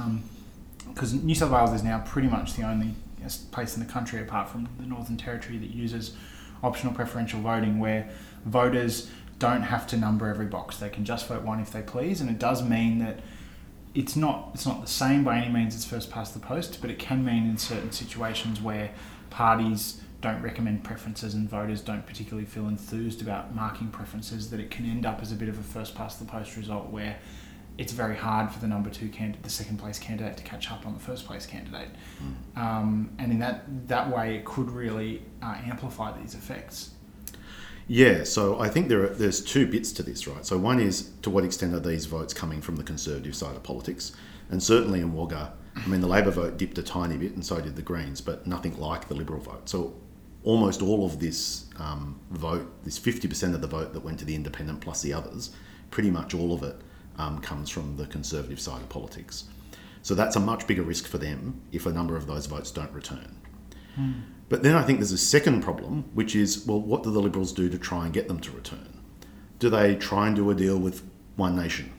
because 0.88 1.14
um, 1.14 1.26
New 1.26 1.36
South 1.36 1.52
Wales 1.52 1.74
is 1.74 1.84
now 1.84 2.00
pretty 2.00 2.30
much 2.30 2.54
the 2.54 2.64
only 2.64 2.96
place 3.52 3.76
in 3.76 3.86
the 3.86 3.92
country, 3.92 4.22
apart 4.22 4.48
from 4.48 4.70
the 4.80 4.86
Northern 4.86 5.18
Territory, 5.18 5.58
that 5.58 5.70
uses 5.70 6.16
optional 6.64 6.94
preferential 6.94 7.42
voting, 7.42 7.78
where 7.80 8.10
voters 8.46 9.12
don't 9.40 9.64
have 9.64 9.88
to 9.88 9.98
number 9.98 10.28
every 10.28 10.46
box; 10.46 10.78
they 10.78 10.90
can 10.90 11.06
just 11.06 11.28
vote 11.28 11.44
one 11.44 11.60
if 11.60 11.72
they 11.72 11.82
please, 11.82 12.22
and 12.22 12.30
it 12.30 12.40
does 12.40 12.62
mean 12.62 13.00
that 13.00 13.20
it's 13.96 14.16
not 14.16 14.52
it's 14.54 14.66
not 14.66 14.82
the 14.82 14.88
same 14.88 15.24
by 15.24 15.38
any 15.38 15.52
means 15.52 15.76
It's 15.76 15.86
first 15.86 16.12
past 16.12 16.34
the 16.34 16.40
post, 16.40 16.80
but 16.82 16.90
it 16.90 17.00
can 17.00 17.26
mean 17.26 17.50
in 17.50 17.58
certain 17.58 17.92
situations 17.92 18.62
where 18.62 18.92
parties 19.30 20.02
don't 20.22 20.42
recommend 20.42 20.84
preferences 20.84 21.34
and 21.34 21.50
voters 21.50 21.82
don't 21.82 22.06
particularly 22.06 22.46
feel 22.46 22.68
enthused 22.68 23.22
about 23.22 23.56
marking 23.56 23.88
preferences, 23.88 24.50
that 24.52 24.60
it 24.60 24.70
can 24.70 24.86
end 24.86 25.06
up 25.06 25.22
as 25.22 25.32
a 25.32 25.36
bit 25.36 25.48
of 25.48 25.58
a 25.58 25.64
first 25.64 25.96
past 25.96 26.20
the 26.20 26.26
post 26.26 26.58
result 26.58 26.90
where 26.90 27.18
it's 27.78 27.94
very 27.94 28.18
hard 28.18 28.52
for 28.52 28.60
the 28.60 28.68
number 28.68 28.90
two 28.90 29.08
candidate, 29.08 29.42
the 29.44 29.50
second 29.50 29.78
place 29.80 29.98
candidate, 29.98 30.36
to 30.36 30.44
catch 30.44 30.70
up 30.70 30.86
on 30.86 30.94
the 30.94 31.00
first 31.00 31.26
place 31.26 31.46
candidate. 31.46 31.88
Mm. 32.22 32.62
Um, 32.62 33.12
and 33.18 33.32
in 33.32 33.40
that 33.40 33.64
that 33.88 34.14
way, 34.14 34.36
it 34.36 34.44
could 34.44 34.70
really 34.70 35.24
uh, 35.42 35.56
amplify 35.66 36.18
these 36.20 36.36
effects. 36.36 36.92
Yeah, 37.92 38.24
so 38.24 38.60
I 38.60 38.70
think 38.70 38.88
there 38.88 39.04
are, 39.04 39.10
there's 39.10 39.44
two 39.44 39.66
bits 39.66 39.92
to 39.94 40.04
this, 40.04 40.28
right? 40.28 40.46
So 40.46 40.60
one 40.60 40.80
is 40.80 41.10
to 41.24 41.32
what 41.32 41.44
extent 41.44 41.74
are 41.74 41.80
these 41.80 42.06
votes 42.06 42.36
coming 42.36 42.62
from 42.62 42.76
the 42.76 42.84
conservative 42.84 43.36
side 43.36 43.56
of 43.56 43.64
politics, 43.64 44.12
and 44.52 44.62
certainly 44.62 45.00
in 45.00 45.12
Wagga, 45.12 45.54
I 45.76 45.88
mean 45.88 46.00
the 46.00 46.08
Labor 46.08 46.30
vote 46.30 46.58
dipped 46.58 46.78
a 46.78 46.84
tiny 46.84 47.18
bit, 47.18 47.34
and 47.34 47.44
so 47.44 47.60
did 47.60 47.76
the 47.76 47.82
Greens, 47.82 48.22
but 48.22 48.46
nothing 48.46 48.80
like 48.80 49.08
the 49.08 49.16
Liberal 49.16 49.42
vote. 49.42 49.68
So 49.68 49.96
almost 50.44 50.84
all 50.84 51.04
of 51.04 51.20
this 51.20 51.66
um, 51.80 52.20
vote, 52.30 52.72
this 52.84 53.00
50% 53.00 53.56
of 53.56 53.62
the 53.62 53.68
vote 53.68 53.94
that 53.94 54.02
went 54.02 54.20
to 54.20 54.26
the 54.26 54.36
independent 54.36 54.82
plus 54.82 55.02
the 55.02 55.12
others, 55.12 55.50
pretty 55.90 56.12
much 56.12 56.36
all 56.36 56.54
of 56.54 56.62
it 56.62 56.76
um, 57.18 57.40
comes 57.40 57.72
from 57.72 57.98
the 57.98 58.06
conservative 58.06 58.60
side 58.60 58.82
of 58.82 58.90
politics. 58.90 59.46
So 60.04 60.14
that's 60.14 60.36
a 60.36 60.40
much 60.40 60.68
bigger 60.68 60.84
risk 60.84 61.08
for 61.08 61.18
them 61.18 61.60
if 61.72 61.88
a 61.88 61.92
number 61.92 62.16
of 62.16 62.28
those 62.28 62.46
votes 62.46 62.70
don't 62.70 62.92
return. 62.92 63.36
Mm. 64.00 64.22
But 64.50 64.64
then 64.64 64.76
I 64.76 64.82
think 64.82 65.00
there's 65.00 65.12
a 65.12 65.18
second 65.18 65.62
problem, 65.62 66.06
which 66.14 66.36
is 66.36 66.66
well, 66.66 66.82
what 66.82 67.04
do 67.04 67.12
the 67.12 67.22
Liberals 67.22 67.54
do 67.54 67.70
to 67.70 67.78
try 67.78 68.06
and 68.06 68.14
get 68.14 68.28
them 68.28 68.40
to 68.42 68.52
return? 68.52 69.00
Do 69.60 69.70
they 69.70 69.96
try 69.96 70.28
and 70.28 70.36
do 70.36 70.50
a 70.50 70.56
deal 70.56 70.78
with 70.78 71.04
One 71.36 71.56
Nation? 71.56 71.92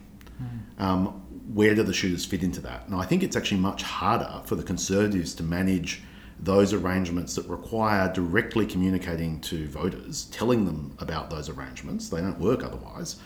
Mm. 0.42 0.83
Um, 0.83 1.07
where 1.54 1.75
do 1.75 1.83
the 1.83 1.92
shooters 1.92 2.25
fit 2.25 2.42
into 2.42 2.61
that? 2.62 2.87
And 2.87 2.95
I 2.95 3.04
think 3.04 3.23
it's 3.23 3.37
actually 3.37 3.61
much 3.61 3.83
harder 3.83 4.42
for 4.45 4.57
the 4.57 4.62
Conservatives 4.62 5.35
to 5.37 5.42
manage 5.42 6.02
those 6.42 6.73
arrangements 6.73 7.35
that 7.35 7.47
require 7.49 8.11
directly 8.12 8.66
communicating 8.66 9.40
to 9.42 9.69
voters, 9.69 10.25
telling 10.26 10.64
them 10.64 10.97
about 10.99 11.28
those 11.28 11.49
arrangements, 11.49 12.09
they 12.09 12.21
don't 12.21 12.38
work 12.38 12.64
otherwise, 12.64 13.16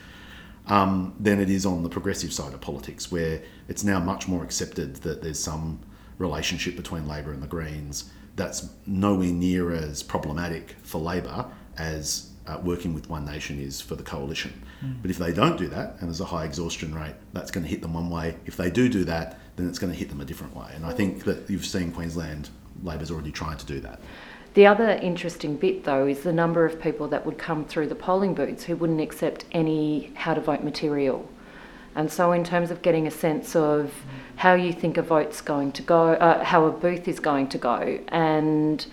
um, 0.67 1.15
than 1.19 1.39
it 1.39 1.49
is 1.49 1.65
on 1.65 1.83
the 1.83 1.89
progressive 1.89 2.33
side 2.33 2.53
of 2.53 2.59
politics, 2.59 3.11
where 3.11 3.41
it's 3.69 3.83
now 3.83 3.99
much 3.99 4.27
more 4.27 4.43
accepted 4.43 4.95
that 4.97 5.21
there's 5.21 5.39
some 5.39 5.79
relationship 6.17 6.75
between 6.75 7.07
Labor 7.07 7.31
and 7.31 7.41
the 7.41 7.47
Greens 7.47 8.11
that's 8.35 8.69
nowhere 8.85 9.31
near 9.31 9.71
as 9.73 10.03
problematic 10.03 10.75
for 10.83 10.99
Labor 10.99 11.45
as 11.77 12.31
uh, 12.47 12.59
working 12.63 12.93
with 12.93 13.09
One 13.09 13.25
Nation 13.25 13.59
is 13.59 13.81
for 13.81 13.95
the 13.95 14.03
coalition. 14.03 14.61
Mm. 14.83 15.01
But 15.01 15.11
if 15.11 15.17
they 15.17 15.33
don't 15.33 15.57
do 15.57 15.67
that, 15.67 15.97
and 15.99 16.09
there's 16.09 16.21
a 16.21 16.25
high 16.25 16.45
exhaustion 16.45 16.93
rate, 16.93 17.15
that's 17.33 17.51
going 17.51 17.63
to 17.63 17.69
hit 17.69 17.81
them 17.81 17.93
one 17.93 18.09
way. 18.09 18.35
If 18.45 18.57
they 18.57 18.69
do 18.69 18.87
do 18.89 19.03
that, 19.05 19.39
then 19.55 19.67
it's 19.67 19.79
going 19.79 19.91
to 19.91 19.97
hit 19.97 20.09
them 20.09 20.21
a 20.21 20.25
different 20.25 20.55
way. 20.55 20.71
And 20.75 20.85
I 20.85 20.93
think 20.93 21.23
that 21.23 21.49
you've 21.49 21.65
seen 21.65 21.91
Queensland 21.91 22.49
Labor's 22.83 23.09
already 23.09 23.31
trying 23.31 23.57
to 23.57 23.65
do 23.65 23.79
that. 23.81 23.99
The 24.53 24.67
other 24.67 24.89
interesting 24.89 25.57
bit, 25.57 25.83
though, 25.83 26.07
is 26.07 26.21
the 26.21 26.31
number 26.31 26.65
of 26.65 26.81
people 26.81 27.07
that 27.09 27.25
would 27.25 27.37
come 27.37 27.65
through 27.65 27.87
the 27.87 27.95
polling 27.95 28.33
booths 28.33 28.63
who 28.63 28.75
wouldn't 28.75 29.01
accept 29.01 29.45
any 29.51 30.11
how 30.15 30.33
to 30.33 30.41
vote 30.41 30.63
material. 30.63 31.27
And 31.95 32.11
so, 32.11 32.31
in 32.31 32.43
terms 32.43 32.71
of 32.71 32.81
getting 32.81 33.07
a 33.07 33.11
sense 33.11 33.55
of 33.55 33.93
how 34.35 34.53
you 34.53 34.73
think 34.73 34.97
a 34.97 35.01
vote's 35.01 35.41
going 35.41 35.71
to 35.73 35.81
go, 35.81 36.13
uh, 36.13 36.43
how 36.43 36.65
a 36.65 36.71
booth 36.71 37.07
is 37.07 37.19
going 37.19 37.47
to 37.49 37.57
go, 37.57 37.99
and 38.09 38.85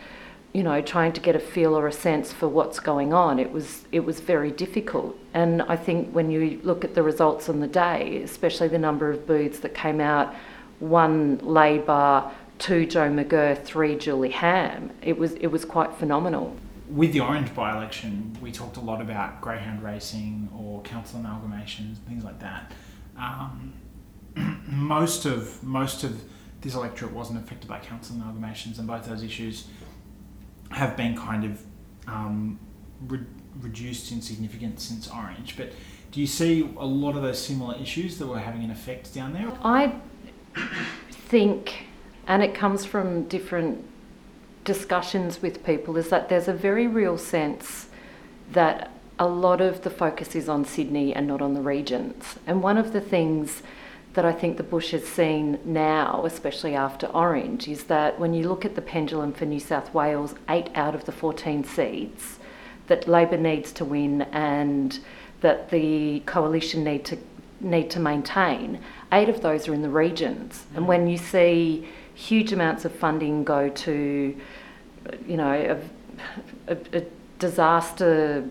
you 0.52 0.62
know, 0.62 0.82
trying 0.82 1.12
to 1.14 1.20
get 1.20 1.34
a 1.34 1.40
feel 1.40 1.74
or 1.74 1.86
a 1.86 1.92
sense 1.92 2.30
for 2.30 2.46
what's 2.46 2.78
going 2.78 3.12
on, 3.14 3.38
it 3.38 3.50
was 3.50 3.86
it 3.90 4.00
was 4.00 4.20
very 4.20 4.50
difficult. 4.50 5.18
And 5.32 5.62
I 5.62 5.76
think 5.76 6.10
when 6.12 6.30
you 6.30 6.60
look 6.62 6.84
at 6.84 6.94
the 6.94 7.02
results 7.02 7.48
on 7.48 7.60
the 7.60 7.66
day, 7.66 8.22
especially 8.22 8.68
the 8.68 8.78
number 8.78 9.10
of 9.10 9.26
booths 9.26 9.60
that 9.60 9.74
came 9.74 10.00
out, 10.00 10.34
one 10.78 11.38
Labor, 11.38 12.30
two 12.58 12.84
Joe 12.86 13.08
McGirr, 13.08 13.62
three 13.64 13.96
Julie 13.96 14.30
Ham. 14.30 14.90
It 15.00 15.16
was 15.16 15.32
it 15.34 15.46
was 15.46 15.64
quite 15.64 15.94
phenomenal. 15.94 16.56
With 16.88 17.14
the 17.14 17.20
Orange 17.20 17.54
by-election, 17.54 18.36
we 18.42 18.52
talked 18.52 18.76
a 18.76 18.80
lot 18.80 19.00
about 19.00 19.40
greyhound 19.40 19.82
racing 19.82 20.50
or 20.54 20.82
council 20.82 21.20
amalgamations, 21.20 21.96
things 22.06 22.22
like 22.22 22.38
that. 22.40 22.70
Um, 23.16 23.74
most 24.66 25.24
of 25.24 25.62
most 25.62 26.04
of 26.04 26.22
this 26.60 26.74
electorate 26.74 27.12
wasn't 27.12 27.38
affected 27.38 27.68
by 27.68 27.78
council 27.78 28.16
amalgamations, 28.16 28.78
and 28.78 28.86
both 28.86 29.06
those 29.06 29.22
issues 29.22 29.66
have 30.70 30.96
been 30.96 31.16
kind 31.16 31.44
of 31.44 31.62
um, 32.06 32.58
re- 33.06 33.20
reduced 33.60 34.12
in 34.12 34.22
significance 34.22 34.84
since 34.84 35.10
Orange. 35.10 35.56
But 35.56 35.72
do 36.12 36.20
you 36.20 36.26
see 36.26 36.70
a 36.76 36.86
lot 36.86 37.16
of 37.16 37.22
those 37.22 37.44
similar 37.44 37.76
issues 37.76 38.18
that 38.18 38.26
were 38.26 38.38
having 38.38 38.62
an 38.62 38.70
effect 38.70 39.12
down 39.14 39.32
there? 39.32 39.52
I 39.62 39.94
think, 41.10 41.86
and 42.26 42.42
it 42.42 42.54
comes 42.54 42.84
from 42.84 43.24
different 43.24 43.84
discussions 44.64 45.42
with 45.42 45.64
people, 45.64 45.96
is 45.96 46.10
that 46.10 46.28
there's 46.28 46.48
a 46.48 46.52
very 46.52 46.86
real 46.86 47.18
sense 47.18 47.88
that 48.52 48.91
a 49.18 49.26
lot 49.26 49.60
of 49.60 49.82
the 49.82 49.90
focus 49.90 50.34
is 50.34 50.48
on 50.48 50.64
Sydney 50.64 51.14
and 51.14 51.26
not 51.26 51.42
on 51.42 51.54
the 51.54 51.60
regions. 51.60 52.38
And 52.46 52.62
one 52.62 52.78
of 52.78 52.92
the 52.92 53.00
things 53.00 53.62
that 54.14 54.24
I 54.24 54.32
think 54.32 54.56
the 54.56 54.62
Bush 54.62 54.90
has 54.90 55.06
seen 55.06 55.58
now, 55.64 56.24
especially 56.26 56.74
after 56.74 57.06
Orange, 57.08 57.68
is 57.68 57.84
that 57.84 58.18
when 58.18 58.34
you 58.34 58.48
look 58.48 58.64
at 58.64 58.74
the 58.74 58.82
pendulum 58.82 59.32
for 59.32 59.46
New 59.46 59.60
South 59.60 59.92
Wales, 59.94 60.34
eight 60.48 60.68
out 60.74 60.94
of 60.94 61.04
the 61.04 61.12
14 61.12 61.64
seats 61.64 62.38
that 62.88 63.08
Labor 63.08 63.38
needs 63.38 63.72
to 63.72 63.84
win 63.84 64.22
and 64.32 64.98
that 65.40 65.70
the 65.70 66.20
coalition 66.26 66.84
need 66.84 67.04
to 67.06 67.18
need 67.60 67.88
to 67.90 68.00
maintain, 68.00 68.80
eight 69.12 69.28
of 69.28 69.40
those 69.40 69.68
are 69.68 69.74
in 69.74 69.82
the 69.82 69.88
regions. 69.88 70.66
And 70.74 70.84
mm. 70.84 70.88
when 70.88 71.06
you 71.06 71.16
see 71.16 71.88
huge 72.14 72.52
amounts 72.52 72.84
of 72.84 72.92
funding 72.92 73.44
go 73.44 73.68
to, 73.68 74.36
you 75.26 75.36
know, 75.36 75.80
a, 76.68 76.72
a, 76.72 76.98
a 76.98 77.04
disaster 77.38 78.44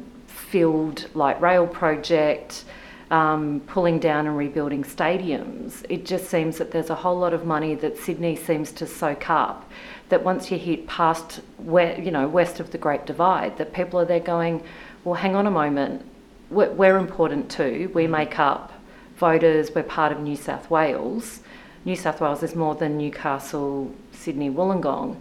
filled 0.51 1.07
light 1.15 1.39
rail 1.41 1.65
project, 1.65 2.65
um, 3.09 3.61
pulling 3.67 3.99
down 3.99 4.27
and 4.27 4.37
rebuilding 4.37 4.83
stadiums. 4.83 5.85
It 5.89 6.05
just 6.05 6.29
seems 6.29 6.57
that 6.57 6.71
there's 6.71 6.89
a 6.89 6.95
whole 6.95 7.17
lot 7.17 7.33
of 7.33 7.45
money 7.45 7.73
that 7.75 7.97
Sydney 7.97 8.35
seems 8.35 8.71
to 8.73 8.85
soak 8.85 9.29
up. 9.29 9.69
That 10.09 10.23
once 10.23 10.51
you 10.51 10.57
hit 10.57 10.87
past, 10.87 11.39
where, 11.57 11.97
you 11.99 12.11
know, 12.11 12.27
west 12.27 12.59
of 12.59 12.71
the 12.71 12.77
Great 12.77 13.05
Divide, 13.05 13.57
that 13.57 13.73
people 13.73 13.97
are 13.99 14.05
there 14.05 14.19
going, 14.19 14.61
well, 15.05 15.15
hang 15.15 15.35
on 15.35 15.47
a 15.47 15.51
moment, 15.51 16.05
we're, 16.49 16.71
we're 16.71 16.97
important 16.97 17.49
too. 17.49 17.89
We 17.93 18.07
make 18.07 18.37
up 18.37 18.73
voters. 19.15 19.71
We're 19.73 19.83
part 19.83 20.11
of 20.11 20.19
New 20.19 20.35
South 20.35 20.69
Wales. 20.69 21.39
New 21.85 21.95
South 21.95 22.19
Wales 22.19 22.43
is 22.43 22.55
more 22.55 22.75
than 22.75 22.97
Newcastle, 22.97 23.93
Sydney, 24.11 24.49
Wollongong 24.49 25.15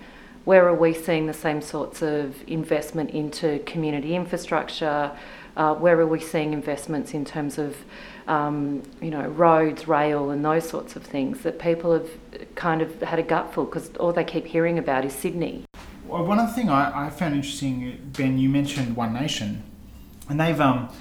where 0.50 0.66
are 0.66 0.74
we 0.74 0.92
seeing 0.92 1.26
the 1.26 1.32
same 1.32 1.62
sorts 1.62 2.02
of 2.02 2.34
investment 2.48 3.10
into 3.10 3.60
community 3.66 4.16
infrastructure? 4.16 5.12
Uh, 5.56 5.76
where 5.76 6.00
are 6.00 6.08
we 6.08 6.18
seeing 6.18 6.52
investments 6.52 7.14
in 7.14 7.24
terms 7.24 7.56
of, 7.56 7.76
um, 8.26 8.82
you 9.00 9.10
know, 9.12 9.28
roads, 9.28 9.86
rail, 9.86 10.30
and 10.30 10.44
those 10.44 10.68
sorts 10.68 10.96
of 10.96 11.04
things 11.04 11.42
that 11.42 11.60
people 11.60 11.92
have 11.92 12.10
kind 12.56 12.82
of 12.82 13.00
had 13.00 13.20
a 13.20 13.22
gutful 13.22 13.64
because 13.64 13.94
all 14.00 14.12
they 14.12 14.24
keep 14.24 14.44
hearing 14.44 14.76
about 14.76 15.04
is 15.04 15.12
Sydney. 15.12 15.62
Well, 16.04 16.24
one 16.26 16.40
other 16.40 16.52
thing 16.52 16.68
I, 16.68 17.06
I 17.06 17.10
found 17.10 17.36
interesting, 17.36 18.10
Ben, 18.18 18.36
you 18.36 18.48
mentioned 18.48 18.96
One 18.96 19.12
Nation, 19.12 19.62
and 20.28 20.40
they've 20.40 20.60
um, 20.60 20.92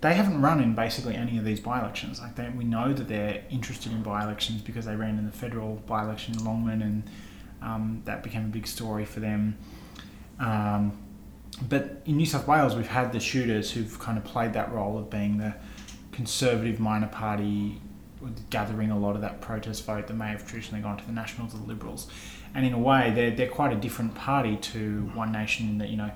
they 0.00 0.14
haven't 0.14 0.40
run 0.40 0.60
in 0.60 0.76
basically 0.76 1.16
any 1.16 1.38
of 1.38 1.44
these 1.44 1.58
by-elections. 1.58 2.20
Like 2.20 2.36
they, 2.36 2.48
we 2.50 2.62
know 2.62 2.92
that 2.92 3.08
they're 3.08 3.42
interested 3.50 3.90
in 3.90 4.04
by-elections 4.04 4.62
because 4.62 4.84
they 4.84 4.94
ran 4.94 5.18
in 5.18 5.26
the 5.26 5.32
federal 5.32 5.82
by-election 5.88 6.38
in 6.38 6.44
Longman 6.44 6.82
and 6.82 7.02
um, 7.62 8.02
that 8.04 8.22
became 8.22 8.44
a 8.44 8.48
big 8.48 8.66
story 8.66 9.04
for 9.04 9.20
them. 9.20 9.56
Um, 10.38 10.98
but 11.68 12.02
in 12.06 12.16
New 12.16 12.26
South 12.26 12.48
Wales, 12.48 12.74
we've 12.74 12.86
had 12.86 13.12
the 13.12 13.20
shooters 13.20 13.70
who've 13.70 13.98
kind 13.98 14.18
of 14.18 14.24
played 14.24 14.52
that 14.54 14.72
role 14.72 14.98
of 14.98 15.10
being 15.10 15.38
the 15.38 15.54
conservative 16.10 16.80
minor 16.80 17.06
party, 17.08 17.80
gathering 18.50 18.90
a 18.90 18.98
lot 18.98 19.14
of 19.14 19.20
that 19.20 19.40
protest 19.40 19.84
vote 19.84 20.06
that 20.06 20.14
may 20.14 20.28
have 20.28 20.46
traditionally 20.46 20.82
gone 20.82 20.96
to 20.96 21.06
the 21.06 21.12
Nationals 21.12 21.54
or 21.54 21.58
the 21.58 21.64
Liberals. 21.64 22.08
And 22.54 22.66
in 22.66 22.72
a 22.72 22.78
way, 22.78 23.12
they're, 23.14 23.30
they're 23.30 23.48
quite 23.48 23.72
a 23.72 23.76
different 23.76 24.14
party 24.14 24.56
to 24.56 25.10
One 25.14 25.32
Nation 25.32 25.68
in 25.68 25.78
that, 25.78 25.88
you 25.88 25.96
know, 25.96 26.10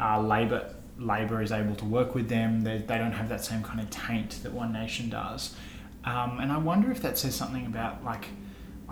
uh, 0.00 0.20
Labor 0.20 0.74
Labor 0.96 1.42
is 1.42 1.50
able 1.50 1.74
to 1.74 1.84
work 1.84 2.14
with 2.14 2.28
them. 2.28 2.60
They, 2.60 2.78
they 2.78 2.98
don't 2.98 3.12
have 3.12 3.28
that 3.28 3.44
same 3.44 3.64
kind 3.64 3.80
of 3.80 3.90
taint 3.90 4.42
that 4.44 4.52
One 4.52 4.72
Nation 4.72 5.08
does. 5.10 5.56
Um, 6.04 6.38
and 6.40 6.52
I 6.52 6.58
wonder 6.58 6.92
if 6.92 7.02
that 7.02 7.18
says 7.18 7.34
something 7.34 7.66
about 7.66 8.04
like 8.04 8.28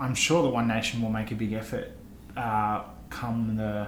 I'm 0.03 0.15
sure 0.15 0.43
the 0.43 0.49
One 0.49 0.67
Nation 0.67 1.01
will 1.01 1.09
make 1.09 1.31
a 1.31 1.35
big 1.35 1.53
effort 1.53 1.91
uh, 2.35 2.83
come 3.09 3.55
the 3.55 3.87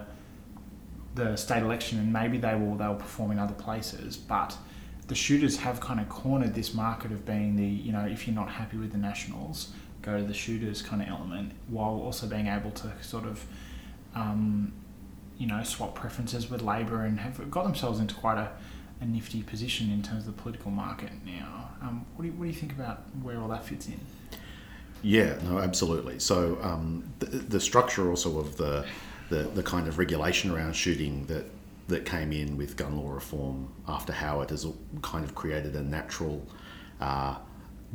the 1.14 1.36
state 1.36 1.62
election, 1.62 2.00
and 2.00 2.12
maybe 2.12 2.38
they 2.38 2.56
will 2.56 2.76
they'll 2.76 2.96
perform 2.96 3.32
in 3.32 3.40
other 3.40 3.54
places. 3.54 4.16
But 4.16 4.58
the 5.08 5.16
shooters 5.16 5.58
have 5.58 5.82
kind 5.82 6.00
of 6.00 6.08
cornered 6.08 6.56
this 6.56 6.74
market 6.74 7.12
of 7.12 7.26
being 7.26 7.58
the 7.58 7.66
you 7.66 7.92
know 7.92 8.06
if 8.06 8.28
you're 8.28 8.36
not 8.36 8.50
happy 8.50 8.78
with 8.78 8.94
the 8.94 8.98
Nationals, 8.98 9.74
go 10.02 10.18
to 10.18 10.24
the 10.24 10.34
shooters 10.34 10.82
kind 10.82 11.02
of 11.02 11.10
element, 11.10 11.52
while 11.68 12.00
also 12.00 12.28
being 12.28 12.48
able 12.48 12.72
to 12.72 12.94
sort 13.02 13.26
of 13.26 13.46
um, 14.16 14.72
you 15.38 15.48
know 15.48 15.64
swap 15.64 15.96
preferences 15.96 16.50
with 16.50 16.62
Labor 16.62 17.02
and 17.02 17.20
have 17.20 17.52
got 17.52 17.66
themselves 17.66 18.00
into 18.00 18.16
quite 18.16 18.38
a, 18.38 18.52
a 19.02 19.06
nifty 19.06 19.44
position 19.44 19.92
in 19.92 20.02
terms 20.02 20.26
of 20.26 20.34
the 20.38 20.42
political 20.42 20.72
market 20.72 21.12
now. 21.26 21.72
Um, 21.82 22.06
what, 22.16 22.24
do 22.24 22.30
you, 22.30 22.34
what 22.36 22.46
do 22.46 22.50
you 22.50 22.56
think 22.56 22.72
about 22.72 23.04
where 23.22 23.38
all 23.38 23.50
that 23.50 23.66
fits 23.66 23.88
in? 23.88 24.00
Yeah, 25.02 25.38
no, 25.44 25.60
absolutely. 25.60 26.20
So 26.20 26.58
um, 26.62 27.04
the, 27.20 27.25
the, 27.25 27.60
structure 27.60 28.10
also 28.10 28.40
of 28.40 28.58
the, 28.58 28.86
the, 29.30 29.44
the 29.44 29.62
kind 29.62 29.88
of 29.88 30.00
regulation 30.00 30.52
around 30.52 30.75
shooting 30.75 31.25
that 31.28 31.46
that 31.88 32.06
came 32.06 32.32
in 32.32 32.58
with 32.58 32.78
gun 32.78 32.98
law 32.98 33.12
reform 33.12 33.72
after 33.88 34.12
Howard 34.12 34.50
has 34.50 34.66
kind 35.02 35.24
of 35.24 35.36
created 35.36 35.75
a 35.75 35.84
natural 35.84 36.46
uh, 37.00 37.36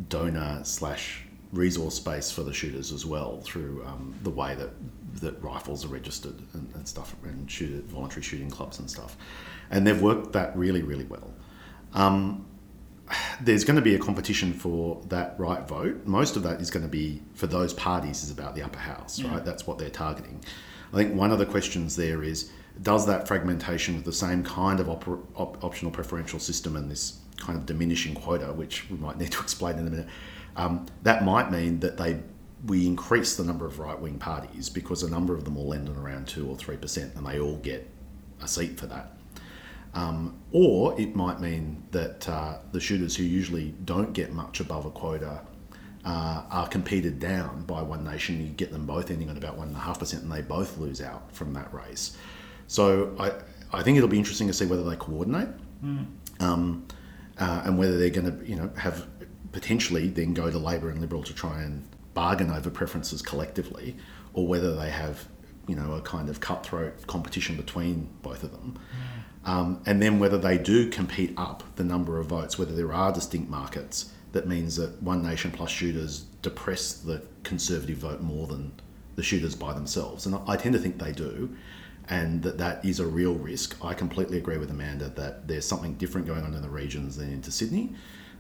donor 0.09 0.61
slash 0.63 1.25
resource 1.53 1.97
space 1.97 2.31
for 2.31 2.43
the 2.43 2.53
shooters 2.53 2.93
as 2.93 3.05
well 3.05 3.41
through 3.41 3.85
um, 3.85 4.15
the 4.23 4.31
way 4.31 4.55
that 4.55 4.71
that 5.21 5.43
rifles 5.43 5.85
are 5.85 5.89
registered 5.89 6.37
and, 6.53 6.71
and 6.75 6.87
stuff 6.87 7.17
and 7.25 7.51
shoot 7.51 7.85
voluntary 7.87 8.23
shooting 8.23 8.49
clubs 8.49 8.79
and 8.79 8.89
stuff, 8.89 9.17
and 9.71 9.85
they've 9.87 10.01
worked 10.01 10.33
that 10.33 10.57
really 10.57 10.83
really 10.83 11.05
well. 11.05 11.33
Um, 11.93 12.47
there's 13.41 13.65
going 13.65 13.77
to 13.77 13.83
be 13.83 13.95
a 13.95 13.99
competition 13.99 14.53
for 14.53 15.03
that 15.09 15.35
right 15.39 15.67
vote. 15.67 16.07
Most 16.07 16.37
of 16.37 16.43
that 16.45 16.61
is 16.61 16.71
going 16.71 16.83
to 16.83 16.89
be 16.89 17.23
for 17.35 17.47
those 17.47 17.73
parties 17.75 18.23
is 18.23 18.31
about 18.31 18.55
the 18.55 18.63
upper 18.63 18.79
house, 18.79 19.19
yeah. 19.19 19.33
right? 19.33 19.45
That's 19.45 19.67
what 19.67 19.79
they're 19.79 19.91
targeting. 19.91 20.43
I 20.93 20.97
think 20.97 21.15
one 21.15 21.31
of 21.31 21.39
the 21.39 21.47
questions 21.47 21.97
there 21.97 22.23
is 22.23 22.51
does 22.83 23.07
that 23.07 23.29
fragmentation 23.29 23.97
of 23.97 24.05
the 24.05 24.13
same 24.13 24.43
kind 24.43 24.81
of 24.81 24.89
op- 24.89 25.39
op- 25.39 25.63
optional 25.63 25.93
preferential 25.93 26.39
system 26.39 26.77
and 26.77 26.91
this 26.91 27.19
kind 27.37 27.59
of 27.59 27.67
diminishing 27.67 28.15
quota, 28.15 28.53
which 28.53 28.89
we 28.91 28.97
might 28.97 29.19
need 29.19 29.33
to 29.33 29.41
explain 29.43 29.79
in 29.79 29.87
a 29.87 29.91
minute, 29.91 30.09
um, 30.57 30.87
that 31.03 31.25
might 31.25 31.51
mean 31.51 31.81
that 31.81 31.97
they 31.97 32.21
we 32.67 32.87
increase 32.87 33.37
the 33.37 33.45
number 33.45 33.65
of 33.65 33.79
right 33.79 33.99
wing 33.99 34.19
parties 34.19 34.69
because 34.69 35.03
a 35.03 35.09
number 35.09 35.35
of 35.35 35.45
them 35.45 35.55
will 35.55 35.73
end 35.73 35.89
on 35.89 35.97
around 35.97 36.29
two 36.29 36.47
or 36.49 36.57
three 36.57 36.77
percent, 36.77 37.15
and 37.15 37.27
they 37.27 37.41
all 37.41 37.57
get 37.57 37.89
a 38.43 38.49
seat 38.49 38.79
for 38.79 38.87
that. 38.87 39.17
Um, 39.95 40.39
or 40.53 40.99
it 41.01 41.17
might 41.17 41.41
mean 41.41 41.83
that 41.91 42.29
uh, 42.29 42.59
the 42.73 42.81
shooters 42.81 43.17
who 43.17 43.25
usually 43.25 43.75
don't 43.85 44.13
get 44.13 44.33
much 44.33 44.61
above 44.61 44.87
a 44.87 44.91
quota 44.91 45.43
uh, 46.05 46.43
are 46.51 46.69
competed 46.69 47.19
down 47.19 47.65
by 47.65 47.83
One 47.83 48.05
Nation. 48.05 48.41
You 48.41 48.49
get 48.49 48.71
them 48.71 48.87
both 48.87 49.11
ending 49.11 49.29
on 49.29 49.37
about 49.37 49.59
1.5%, 49.59 50.23
and 50.23 50.33
they 50.33 50.43
both 50.43 50.79
lose 50.79 51.01
out 51.01 51.33
from 51.33 51.53
that 51.55 51.73
race. 51.75 52.17
So 52.69 53.15
I, 53.19 53.33
I 53.77 53.83
think 53.83 53.97
it'll 53.97 54.09
be 54.09 54.19
interesting 54.19 54.47
to 54.47 54.53
see 54.53 54.67
whether 54.67 54.85
they 54.85 54.97
coordinate 54.97 55.49
mm. 55.85 56.07
um, 56.41 56.87
uh, 57.39 57.63
and 57.65 57.79
whether 57.79 57.99
they're 57.99 58.11
going 58.11 58.39
to 58.39 58.49
you 58.49 58.57
know, 58.57 58.71
have 58.77 59.07
potentially 59.53 60.09
then 60.09 60.35
go 60.35 60.51
to 60.51 60.59
Labor 60.59 60.91
and 60.91 61.01
Liberal 61.01 61.23
to 61.25 61.35
try 61.35 61.63
and 61.63 61.87
bargain 62.15 62.51
over 62.51 62.71
preferences 62.71 63.23
collectively, 63.23 63.97
or 64.35 64.47
whether 64.47 64.77
they 64.77 64.91
have 64.91 65.29
you 65.69 65.77
know 65.77 65.93
a 65.93 66.01
kind 66.01 66.29
of 66.29 66.41
cutthroat 66.41 67.07
competition 67.07 67.57
between 67.57 68.09
both 68.23 68.43
of 68.43 68.53
them. 68.53 68.79
Um, 69.45 69.83
and 69.87 70.03
then 70.03 70.19
whether 70.19 70.37
they 70.37 70.59
do 70.59 70.91
compete 70.91 71.33
up 71.37 71.63
the 71.77 71.85
number 71.85 72.19
of 72.19 72.27
votes, 72.27 72.59
whether 72.59 72.75
there 72.75 72.93
are 72.93 73.11
distinct 73.11 73.49
markets, 73.49 74.13
that 74.33 74.47
means 74.47 74.77
that 74.77 75.03
One 75.03 75.23
Nation 75.23 75.51
plus 75.51 75.71
shooters 75.71 76.27
depress 76.43 76.93
the 76.93 77.23
Conservative 77.43 77.99
vote 77.99 78.21
more 78.21 78.47
than 78.47 78.73
the 79.17 79.23
shooters 79.23 79.55
by 79.55 79.73
themselves. 79.73 80.27
And 80.27 80.37
I 80.47 80.57
tend 80.57 80.75
to 80.75 80.79
think 80.79 80.99
they 80.99 81.13
do, 81.13 81.57
and 82.09 82.43
that 82.43 82.59
that 82.59 82.85
is 82.85 83.01
a 83.01 83.07
real 83.07 83.35
risk. 83.35 83.77
I 83.83 83.95
completely 83.95 84.37
agree 84.37 84.59
with 84.59 84.71
Amanda 84.71 85.09
that 85.09 85.49
there's 85.49 85.67
something 85.67 85.95
different 85.95 86.27
going 86.27 86.45
on 86.45 86.55
in 86.55 86.63
the 86.63 86.69
regions 86.69 87.17
than 87.17 87.33
into 87.33 87.51
Sydney. 87.51 87.95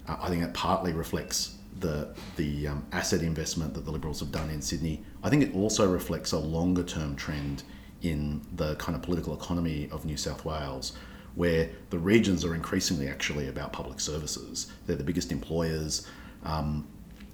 Uh, 0.06 0.16
I 0.20 0.28
think 0.28 0.44
it 0.44 0.52
partly 0.52 0.92
reflects 0.92 1.56
the 1.80 2.14
the 2.36 2.68
um, 2.68 2.86
asset 2.92 3.22
investment 3.22 3.74
that 3.74 3.84
the 3.84 3.90
Liberals 3.90 4.20
have 4.20 4.30
done 4.30 4.50
in 4.50 4.62
Sydney. 4.62 5.02
I 5.22 5.30
think 5.30 5.42
it 5.42 5.54
also 5.54 5.90
reflects 5.90 6.32
a 6.32 6.38
longer 6.38 6.82
term 6.82 7.16
trend 7.16 7.62
in 8.02 8.40
the 8.56 8.76
kind 8.76 8.96
of 8.96 9.02
political 9.02 9.34
economy 9.34 9.88
of 9.90 10.04
New 10.04 10.16
South 10.16 10.44
Wales, 10.44 10.92
where 11.34 11.70
the 11.90 11.98
regions 11.98 12.44
are 12.44 12.54
increasingly 12.54 13.08
actually 13.08 13.48
about 13.48 13.72
public 13.72 14.00
services. 14.00 14.72
They're 14.86 14.96
the 14.96 15.04
biggest 15.04 15.32
employers, 15.32 16.06
um, 16.44 16.86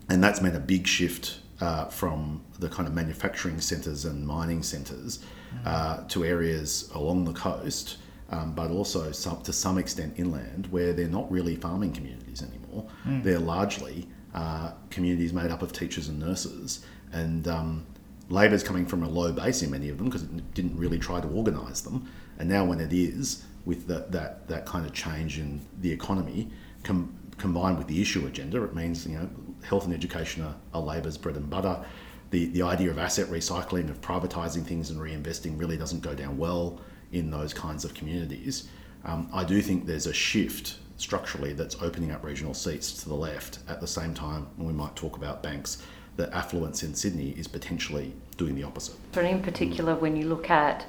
and 0.08 0.22
that's 0.22 0.40
meant 0.40 0.56
a 0.56 0.60
big 0.60 0.86
shift 0.86 1.40
uh, 1.60 1.86
from 1.86 2.42
the 2.58 2.68
kind 2.68 2.88
of 2.88 2.94
manufacturing 2.94 3.60
centres 3.60 4.04
and 4.04 4.26
mining 4.26 4.62
centres 4.62 5.20
uh, 5.64 6.04
to 6.08 6.24
areas 6.24 6.90
along 6.94 7.24
the 7.24 7.32
coast. 7.32 7.98
Um, 8.28 8.54
but 8.54 8.72
also 8.72 9.12
some, 9.12 9.40
to 9.42 9.52
some 9.52 9.78
extent 9.78 10.14
inland, 10.16 10.66
where 10.72 10.92
they're 10.92 11.06
not 11.06 11.30
really 11.30 11.54
farming 11.54 11.92
communities 11.92 12.42
anymore. 12.42 12.84
Mm. 13.06 13.22
They're 13.22 13.38
largely 13.38 14.08
uh, 14.36 14.70
communities 14.90 15.32
made 15.32 15.50
up 15.50 15.62
of 15.62 15.72
teachers 15.72 16.08
and 16.08 16.20
nurses, 16.20 16.86
and 17.12 17.48
um, 17.48 17.84
Labor's 18.28 18.62
coming 18.62 18.86
from 18.86 19.02
a 19.02 19.08
low 19.08 19.32
base 19.32 19.62
in 19.62 19.70
many 19.70 19.88
of 19.88 19.98
them 19.98 20.06
because 20.06 20.22
it 20.22 20.54
didn't 20.54 20.76
really 20.76 20.98
try 20.98 21.20
to 21.20 21.28
organise 21.28 21.80
them, 21.80 22.08
and 22.38 22.48
now 22.48 22.64
when 22.64 22.78
it 22.80 22.92
is 22.92 23.42
with 23.64 23.88
the, 23.88 24.06
that 24.10 24.46
that 24.46 24.66
kind 24.66 24.86
of 24.86 24.92
change 24.92 25.38
in 25.38 25.60
the 25.80 25.90
economy, 25.90 26.48
com- 26.84 27.12
combined 27.38 27.78
with 27.78 27.88
the 27.88 28.00
issue 28.00 28.26
agenda, 28.26 28.62
it 28.62 28.74
means 28.74 29.06
you 29.06 29.18
know 29.18 29.28
health 29.64 29.84
and 29.86 29.94
education 29.94 30.44
are, 30.44 30.54
are 30.72 30.82
Labor's 30.82 31.18
bread 31.18 31.36
and 31.36 31.50
butter. 31.50 31.84
the, 32.30 32.46
the 32.46 32.62
idea 32.62 32.90
of 32.90 32.98
asset 32.98 33.26
recycling, 33.28 33.88
of 33.88 34.00
privatising 34.00 34.64
things 34.64 34.90
and 34.90 35.00
reinvesting 35.00 35.58
really 35.58 35.76
doesn't 35.76 36.00
go 36.00 36.14
down 36.14 36.36
well 36.36 36.80
in 37.12 37.30
those 37.30 37.54
kinds 37.54 37.84
of 37.84 37.94
communities. 37.94 38.68
Um, 39.04 39.28
I 39.32 39.44
do 39.44 39.62
think 39.62 39.86
there's 39.86 40.06
a 40.06 40.12
shift 40.12 40.78
structurally 40.96 41.52
that's 41.52 41.80
opening 41.82 42.10
up 42.10 42.24
regional 42.24 42.54
seats 42.54 43.02
to 43.02 43.08
the 43.08 43.14
left 43.14 43.58
at 43.68 43.80
the 43.80 43.86
same 43.86 44.14
time, 44.14 44.46
and 44.58 44.66
we 44.66 44.72
might 44.72 44.96
talk 44.96 45.16
about 45.16 45.42
banks, 45.42 45.82
that 46.16 46.32
affluence 46.32 46.82
in 46.82 46.94
Sydney 46.94 47.30
is 47.30 47.46
potentially 47.46 48.14
doing 48.36 48.54
the 48.54 48.62
opposite. 48.62 48.96
And 49.14 49.26
in 49.26 49.42
particular, 49.42 49.94
when 49.94 50.16
you 50.16 50.26
look 50.26 50.50
at 50.50 50.86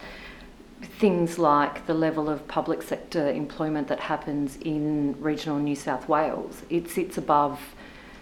things 1.00 1.38
like 1.38 1.86
the 1.88 1.94
level 1.94 2.30
of 2.30 2.48
public 2.48 2.82
sector 2.82 3.30
employment 3.30 3.88
that 3.88 4.00
happens 4.00 4.58
in 4.58 5.16
regional 5.20 5.60
New 5.60 5.76
South 5.76 6.08
Wales, 6.08 6.62
it 6.70 6.90
sits 6.90 7.18
above 7.18 7.60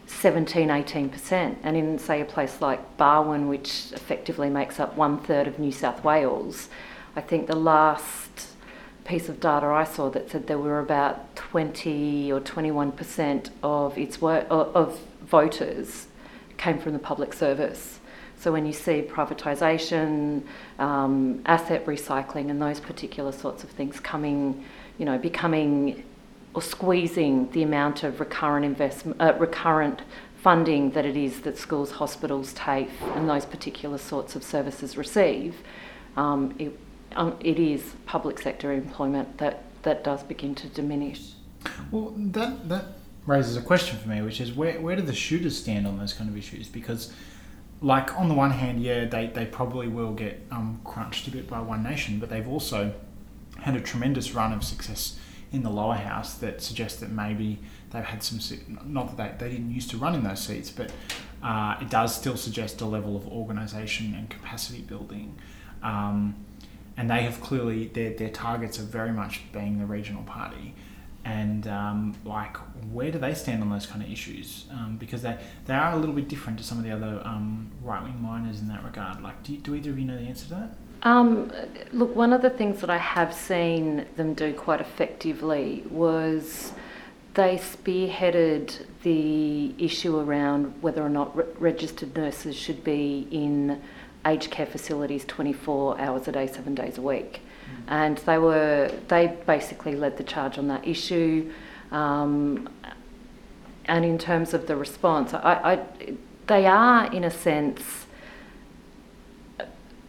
17, 0.08 0.70
18%. 0.70 1.58
And 1.64 1.78
in, 1.78 2.00
say, 2.00 2.22
a 2.22 2.26
place 2.26 2.62
like 2.62 2.98
Barwon, 2.98 3.48
which 3.48 3.92
effectively 3.92 4.50
makes 4.50 4.80
up 4.80 4.96
one 4.96 5.20
third 5.20 5.48
of 5.48 5.60
New 5.60 5.72
South 5.72 6.04
Wales, 6.04 6.70
I 7.16 7.22
think 7.22 7.48
the 7.48 7.56
last 7.56 8.55
piece 9.06 9.30
of 9.30 9.40
data 9.40 9.68
I 9.68 9.84
saw 9.84 10.10
that 10.10 10.32
said 10.32 10.48
there 10.48 10.58
were 10.58 10.80
about 10.80 11.36
20 11.36 12.32
or 12.32 12.42
21% 12.42 13.50
of 13.64 13.98
its 13.98 14.22
of 14.22 15.00
voters 15.22 16.08
came 16.58 16.80
from 16.80 16.94
the 16.94 17.00
public 17.00 17.34
service. 17.34 18.00
So 18.38 18.52
when 18.52 18.66
you 18.66 18.74
see 18.74 19.02
privatisation, 19.02 20.44
um, 20.80 21.42
asset 21.46 21.86
recycling, 21.86 22.50
and 22.50 22.62
those 22.62 22.80
particular 22.80 23.32
sorts 23.32 23.64
of 23.64 23.70
things 23.70 24.00
coming, 24.00 24.66
you 24.98 25.06
know, 25.06 25.18
becoming 25.18 26.04
or 26.54 26.62
squeezing 26.62 27.50
the 27.52 27.64
amount 27.64 28.04
of 28.04 28.20
recurrent 28.20 28.66
investment, 28.66 29.22
uh, 29.22 29.34
recurrent 29.38 30.02
funding 30.42 30.92
that 30.92 31.06
it 31.06 31.18
is 31.18 31.42
that 31.42 31.58
schools, 31.58 31.92
hospitals, 31.92 32.54
TAFE, 32.54 33.02
and 33.16 33.30
those 33.30 33.46
particular 33.46 33.98
sorts 33.98 34.36
of 34.36 34.44
services 34.44 34.98
receive, 34.98 35.56
um, 36.18 36.54
it, 36.60 36.78
um, 37.16 37.38
it 37.40 37.60
is 37.60 37.94
public 38.06 38.40
sector 38.40 38.72
employment 38.72 39.38
that, 39.38 39.64
that 39.84 40.04
does 40.04 40.24
begin 40.24 40.56
to 40.56 40.68
diminish. 40.68 41.32
Well, 41.92 42.14
that 42.18 42.70
that 42.70 42.86
raises 43.26 43.58
a 43.58 43.62
question 43.62 43.98
for 43.98 44.08
me, 44.08 44.22
which 44.22 44.40
is 44.40 44.54
where 44.54 44.80
where 44.80 44.96
do 44.96 45.02
the 45.02 45.14
shooters 45.14 45.58
stand 45.58 45.88
on 45.88 45.98
those 45.98 46.14
kind 46.14 46.30
of 46.30 46.38
issues? 46.38 46.68
Because, 46.68 47.14
like 47.82 48.16
on 48.20 48.28
the 48.28 48.36
one 48.36 48.52
hand, 48.52 48.82
yeah, 48.84 49.06
they, 49.06 49.28
they 49.28 49.46
probably 49.46 49.88
will 49.88 50.14
get 50.14 50.46
um, 50.52 50.80
crunched 50.84 51.28
a 51.28 51.32
bit 51.32 51.48
by 51.48 51.60
One 51.60 51.84
Nation, 51.84 52.20
but 52.20 52.30
they've 52.30 52.48
also 52.48 52.94
had 53.60 53.76
a 53.76 53.82
tremendous 53.82 54.34
run 54.34 54.54
of 54.54 54.64
success 54.64 55.18
in 55.52 55.64
the 55.64 55.70
lower 55.70 55.96
house 55.96 56.36
that 56.36 56.62
suggests 56.62 57.00
that 57.00 57.10
maybe 57.10 57.60
they've 57.92 58.04
had 58.04 58.22
some 58.22 58.40
not 58.86 59.16
that 59.16 59.40
they, 59.40 59.46
they 59.46 59.56
didn't 59.56 59.74
used 59.74 59.90
to 59.90 59.98
run 59.98 60.14
in 60.14 60.24
those 60.24 60.42
seats, 60.42 60.70
but 60.70 60.92
uh, 61.42 61.78
it 61.82 61.90
does 61.90 62.16
still 62.16 62.38
suggest 62.38 62.82
a 62.82 62.86
level 62.86 63.16
of 63.16 63.28
organisation 63.28 64.14
and 64.14 64.30
capacity 64.30 64.82
building. 64.82 65.40
Um, 65.82 66.45
and 66.98 67.10
they 67.10 67.24
have 67.24 67.42
clearly 67.42 67.88
their, 67.88 68.12
their 68.12 68.30
targets 68.30 68.80
are 68.80 68.84
very 68.84 69.12
much 69.12 69.42
being 69.52 69.80
the 69.80 69.86
regional 69.86 70.24
party. 70.24 70.74
And 71.24 71.68
um, 71.68 72.16
like 72.24 72.58
where 72.92 73.12
do 73.12 73.18
they 73.18 73.34
stand 73.34 73.64
on 73.64 73.70
those 73.70 73.86
kind 73.88 74.04
of 74.04 74.12
issues? 74.12 74.66
Um, 74.72 74.98
because 74.98 75.24
they, 75.24 75.38
they 75.66 75.74
are 75.74 75.94
a 75.94 75.98
little 75.98 76.14
bit 76.14 76.28
different 76.28 76.60
to 76.60 76.64
some 76.64 76.78
of 76.78 76.84
the 76.84 76.92
other 76.92 77.22
um, 77.26 77.72
right-wing 77.82 78.22
miners 78.22 78.62
in 78.62 78.68
that 78.68 78.84
regard. 78.84 79.22
Like 79.22 79.42
do, 79.44 79.58
do 79.58 79.74
either 79.76 79.90
of 79.90 80.00
you 80.00 80.06
know 80.06 80.18
the 80.18 80.24
answer 80.24 80.46
to 80.46 80.52
that? 80.52 80.76
Um, 81.02 81.52
look 81.92 82.16
one 82.16 82.34
of 82.34 82.42
the 82.42 82.50
things 82.50 82.82
that 82.82 82.90
i 82.90 82.98
have 82.98 83.32
seen 83.32 84.08
them 84.16 84.34
do 84.34 84.54
quite 84.54 84.82
effectively 84.82 85.84
was 85.92 86.74
they 87.36 87.58
spearheaded 87.58 88.86
the 89.04 89.76
issue 89.78 90.18
around 90.18 90.82
whether 90.82 91.04
or 91.04 91.10
not 91.10 91.36
re- 91.36 91.46
registered 91.60 92.16
nurses 92.16 92.56
should 92.56 92.84
be 92.84 93.28
in 93.30 93.82
aged 94.26 94.52
care 94.52 94.66
facilities 94.66 95.26
24 95.26 96.00
hours 96.00 96.28
a 96.28 96.32
day, 96.32 96.48
seven 96.48 96.76
days 96.76 96.98
a 96.98 97.02
week. 97.02 97.42
Mm. 97.42 97.84
And 97.88 98.18
they 98.20 98.38
were 98.38 98.92
they 99.08 99.36
basically 99.46 99.96
led 99.96 100.18
the 100.18 100.24
charge 100.24 100.58
on 100.58 100.68
that 100.68 100.88
issue. 100.88 101.52
Um, 101.92 102.70
and 103.86 104.04
in 104.04 104.18
terms 104.18 104.54
of 104.54 104.66
the 104.68 104.76
response, 104.76 105.34
I, 105.34 105.40
I, 105.74 105.80
they 106.48 106.66
are 106.66 107.12
in 107.14 107.24
a 107.24 107.32
sense 107.32 108.06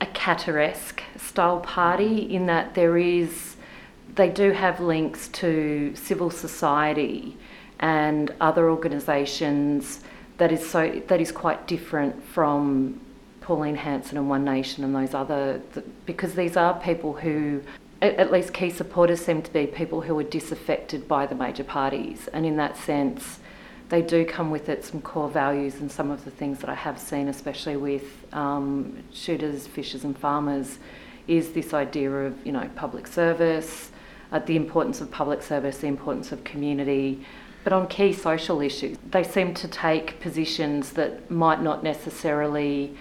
a 0.01 0.07
Katter-esque 0.07 1.03
style 1.17 1.61
party 1.61 2.35
in 2.35 2.47
that 2.47 2.75
there 2.75 2.99
is 2.99 3.57
they 4.15 4.29
do 4.31 4.53
have 4.53 4.81
links 4.81 5.29
to 5.29 5.95
civil 5.95 6.31
society 6.31 7.37
and 7.81 8.35
other 8.41 8.71
organisations 8.71 10.01
that 10.39 10.53
is 10.53 10.69
so 10.69 11.03
that 11.07 11.21
is 11.21 11.33
quite 11.33 11.67
different 11.67 12.23
from 12.25 13.01
Pauline 13.47 13.77
Hanson 13.77 14.19
and 14.19 14.29
One 14.29 14.45
Nation 14.45 14.83
and 14.83 14.93
those 14.93 15.15
other, 15.15 15.63
because 16.05 16.35
these 16.35 16.57
are 16.57 16.81
people 16.81 17.13
who, 17.13 17.63
at 18.03 18.33
least 18.33 18.53
key 18.53 18.71
supporters 18.71 19.25
seem 19.25 19.41
to 19.41 19.53
be 19.53 19.69
people 19.69 20.01
who 20.01 20.19
are 20.19 20.25
disaffected 20.25 21.07
by 21.07 21.27
the 21.27 21.37
major 21.37 21.63
parties. 21.63 22.29
And 22.33 22.45
in 22.45 22.57
that 22.57 22.77
sense, 22.77 23.39
they 23.89 24.03
do 24.03 24.25
come 24.25 24.51
with 24.51 24.69
it 24.69 24.85
some 24.85 25.01
core 25.01 25.29
values 25.29 25.77
and 25.77 25.93
some 25.93 26.11
of 26.11 26.25
the 26.25 26.31
things 26.33 26.59
that 26.59 26.69
I 26.69 26.75
have 26.75 26.99
seen, 26.99 27.29
especially 27.29 27.77
with 27.77 28.03
um, 28.33 28.99
shooters, 29.13 29.69
fishers, 29.69 30.03
and 30.03 30.19
farmers, 30.19 30.81
is 31.29 31.53
this 31.53 31.73
idea 31.73 32.11
of 32.11 32.45
you 32.45 32.51
know 32.51 32.69
public 32.75 33.07
service, 33.07 33.93
uh, 34.33 34.41
the 34.41 34.57
importance 34.57 35.01
of 35.01 35.09
public 35.13 35.41
service, 35.41 35.79
the 35.79 35.87
importance 35.87 36.33
of 36.33 36.43
community. 36.43 37.25
But 37.63 37.73
on 37.73 37.87
key 37.87 38.13
social 38.13 38.61
issues, 38.61 38.99
they 39.09 39.23
seem 39.23 39.55
to 39.55 39.69
take 39.69 40.19
positions 40.19 40.95
that 40.95 41.31
might 41.31 41.63
not 41.63 41.85
necessarily 41.85 42.97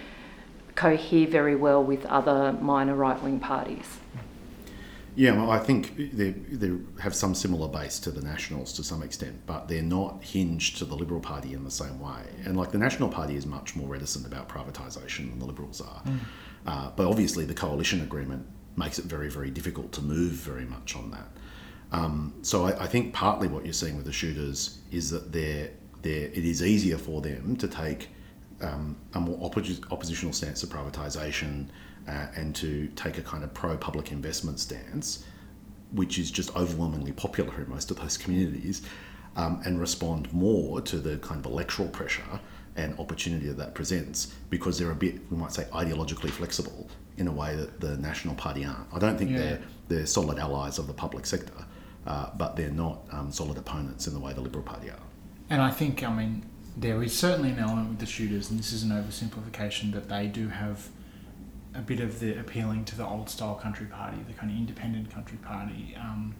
cohere 0.76 1.26
very 1.26 1.56
well 1.56 1.82
with 1.82 2.06
other 2.06 2.52
minor 2.52 2.94
right 2.94 3.20
wing 3.22 3.40
parties. 3.40 3.98
Yeah, 5.16 5.32
well, 5.32 5.50
I 5.50 5.58
think 5.58 5.96
they, 5.96 6.32
they 6.32 6.76
have 7.00 7.14
some 7.14 7.34
similar 7.34 7.68
base 7.68 7.98
to 8.00 8.10
the 8.10 8.20
Nationals 8.20 8.74
to 8.74 8.84
some 8.84 9.02
extent, 9.02 9.46
but 9.46 9.66
they're 9.66 9.82
not 9.82 10.22
hinged 10.22 10.76
to 10.78 10.84
the 10.84 10.94
Liberal 10.94 11.20
Party 11.20 11.54
in 11.54 11.64
the 11.64 11.70
same 11.70 11.98
way. 11.98 12.20
And 12.44 12.54
like 12.54 12.70
the 12.70 12.78
National 12.78 13.08
Party 13.08 13.34
is 13.34 13.46
much 13.46 13.74
more 13.74 13.88
reticent 13.88 14.26
about 14.26 14.46
privatisation 14.46 15.30
than 15.30 15.38
the 15.38 15.46
Liberals 15.46 15.80
are. 15.80 16.02
Mm. 16.04 16.18
Uh, 16.66 16.90
but 16.94 17.06
obviously, 17.06 17.46
the 17.46 17.54
coalition 17.54 18.02
agreement 18.02 18.46
makes 18.76 18.98
it 18.98 19.06
very, 19.06 19.30
very 19.30 19.50
difficult 19.50 19.90
to 19.92 20.02
move 20.02 20.32
very 20.32 20.66
much 20.66 20.94
on 20.94 21.10
that. 21.12 21.28
Um, 21.92 22.34
so 22.42 22.66
I, 22.66 22.84
I, 22.84 22.86
think 22.86 23.14
partly 23.14 23.48
what 23.48 23.64
you're 23.64 23.72
seeing 23.72 23.96
with 23.96 24.04
the 24.04 24.12
shooters 24.12 24.80
is 24.90 25.08
that 25.10 25.32
they're, 25.32 25.70
they're, 26.02 26.26
it 26.26 26.44
is 26.44 26.62
easier 26.62 26.98
for 26.98 27.22
them 27.22 27.56
to 27.56 27.68
take 27.68 28.08
um, 28.60 28.96
a 29.14 29.20
more 29.20 29.38
oppo- 29.38 29.92
oppositional 29.92 30.32
stance 30.32 30.60
to 30.60 30.66
privatisation 30.66 31.68
uh, 32.08 32.26
and 32.36 32.54
to 32.56 32.88
take 32.96 33.18
a 33.18 33.22
kind 33.22 33.44
of 33.44 33.52
pro 33.52 33.76
public 33.76 34.12
investment 34.12 34.60
stance, 34.60 35.24
which 35.92 36.18
is 36.18 36.30
just 36.30 36.54
overwhelmingly 36.56 37.12
popular 37.12 37.62
in 37.62 37.68
most 37.68 37.90
of 37.90 37.98
those 37.98 38.16
communities, 38.16 38.82
um, 39.36 39.60
and 39.64 39.80
respond 39.80 40.32
more 40.32 40.80
to 40.80 40.98
the 40.98 41.18
kind 41.18 41.44
of 41.44 41.50
electoral 41.50 41.88
pressure 41.88 42.40
and 42.76 42.98
opportunity 42.98 43.46
that 43.46 43.56
that 43.56 43.74
presents 43.74 44.34
because 44.50 44.78
they're 44.78 44.90
a 44.90 44.94
bit, 44.94 45.20
we 45.30 45.36
might 45.36 45.52
say, 45.52 45.64
ideologically 45.72 46.30
flexible 46.30 46.88
in 47.16 47.26
a 47.26 47.32
way 47.32 47.56
that 47.56 47.80
the 47.80 47.96
National 47.96 48.34
Party 48.34 48.64
aren't. 48.64 48.86
I 48.92 48.98
don't 48.98 49.16
think 49.16 49.30
yeah. 49.30 49.38
they're, 49.38 49.60
they're 49.88 50.06
solid 50.06 50.38
allies 50.38 50.78
of 50.78 50.86
the 50.86 50.92
public 50.92 51.24
sector, 51.26 51.64
uh, 52.06 52.30
but 52.36 52.56
they're 52.56 52.70
not 52.70 53.00
um, 53.10 53.32
solid 53.32 53.56
opponents 53.56 54.06
in 54.06 54.14
the 54.14 54.20
way 54.20 54.32
the 54.32 54.42
Liberal 54.42 54.64
Party 54.64 54.90
are. 54.90 54.98
And 55.48 55.62
I 55.62 55.70
think, 55.70 56.02
I 56.02 56.12
mean, 56.12 56.44
there 56.76 57.02
is 57.02 57.16
certainly 57.16 57.50
an 57.50 57.58
element 57.58 57.88
with 57.88 57.98
the 57.98 58.06
shooters, 58.06 58.50
and 58.50 58.58
this 58.58 58.72
is 58.72 58.82
an 58.82 58.90
oversimplification, 58.90 59.92
that 59.92 60.08
they 60.08 60.26
do 60.26 60.48
have 60.48 60.88
a 61.74 61.80
bit 61.80 62.00
of 62.00 62.20
the 62.20 62.38
appealing 62.38 62.84
to 62.84 62.96
the 62.96 63.06
old 63.06 63.28
style 63.30 63.54
country 63.54 63.86
party, 63.86 64.18
the 64.26 64.34
kind 64.34 64.50
of 64.50 64.58
independent 64.58 65.10
country 65.10 65.38
party. 65.38 65.96
Um, 65.98 66.34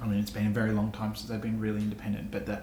I 0.00 0.06
mean, 0.06 0.18
it's 0.18 0.30
been 0.30 0.46
a 0.46 0.50
very 0.50 0.72
long 0.72 0.92
time 0.92 1.14
since 1.14 1.28
they've 1.28 1.40
been 1.40 1.60
really 1.60 1.80
independent, 1.80 2.30
but 2.30 2.46
the 2.46 2.62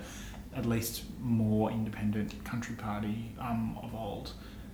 at 0.55 0.65
least 0.65 1.03
more 1.21 1.71
independent 1.71 2.43
country 2.43 2.75
party 2.75 3.31
um, 3.39 3.77
of 3.81 3.95
old 3.95 4.33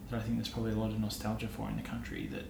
that 0.09 0.17
I 0.17 0.23
think 0.23 0.37
there's 0.37 0.47
probably 0.47 0.71
a 0.71 0.75
lot 0.75 0.89
of 0.89 0.99
nostalgia 0.99 1.47
for 1.47 1.69
in 1.69 1.75
the 1.75 1.83
country 1.83 2.27
that 2.31 2.45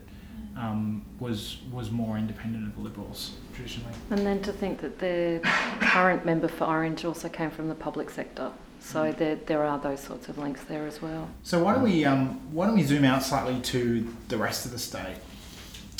um, 0.55 1.03
was 1.19 1.57
was 1.71 1.91
more 1.91 2.17
independent 2.17 2.67
of 2.67 2.75
the 2.75 2.81
Liberals 2.81 3.33
traditionally. 3.53 3.93
And 4.11 4.25
then 4.25 4.41
to 4.43 4.53
think 4.53 4.79
that 4.81 4.99
the 4.99 5.41
current 5.81 6.25
member 6.25 6.47
for 6.47 6.65
Orange 6.65 7.03
also 7.03 7.27
came 7.27 7.49
from 7.49 7.67
the 7.67 7.75
public 7.75 8.09
sector. 8.09 8.51
So 8.87 9.11
there, 9.11 9.35
there 9.35 9.65
are 9.65 9.77
those 9.77 9.99
sorts 9.99 10.29
of 10.29 10.37
links 10.37 10.63
there 10.63 10.87
as 10.87 11.01
well. 11.01 11.29
So 11.43 11.61
why 11.61 11.73
don't 11.73 11.83
we 11.83 12.05
um, 12.05 12.39
why 12.53 12.67
don't 12.67 12.75
we 12.75 12.83
zoom 12.83 13.03
out 13.03 13.21
slightly 13.21 13.59
to 13.73 14.07
the 14.29 14.37
rest 14.37 14.65
of 14.65 14.71
the 14.71 14.79
state? 14.79 15.17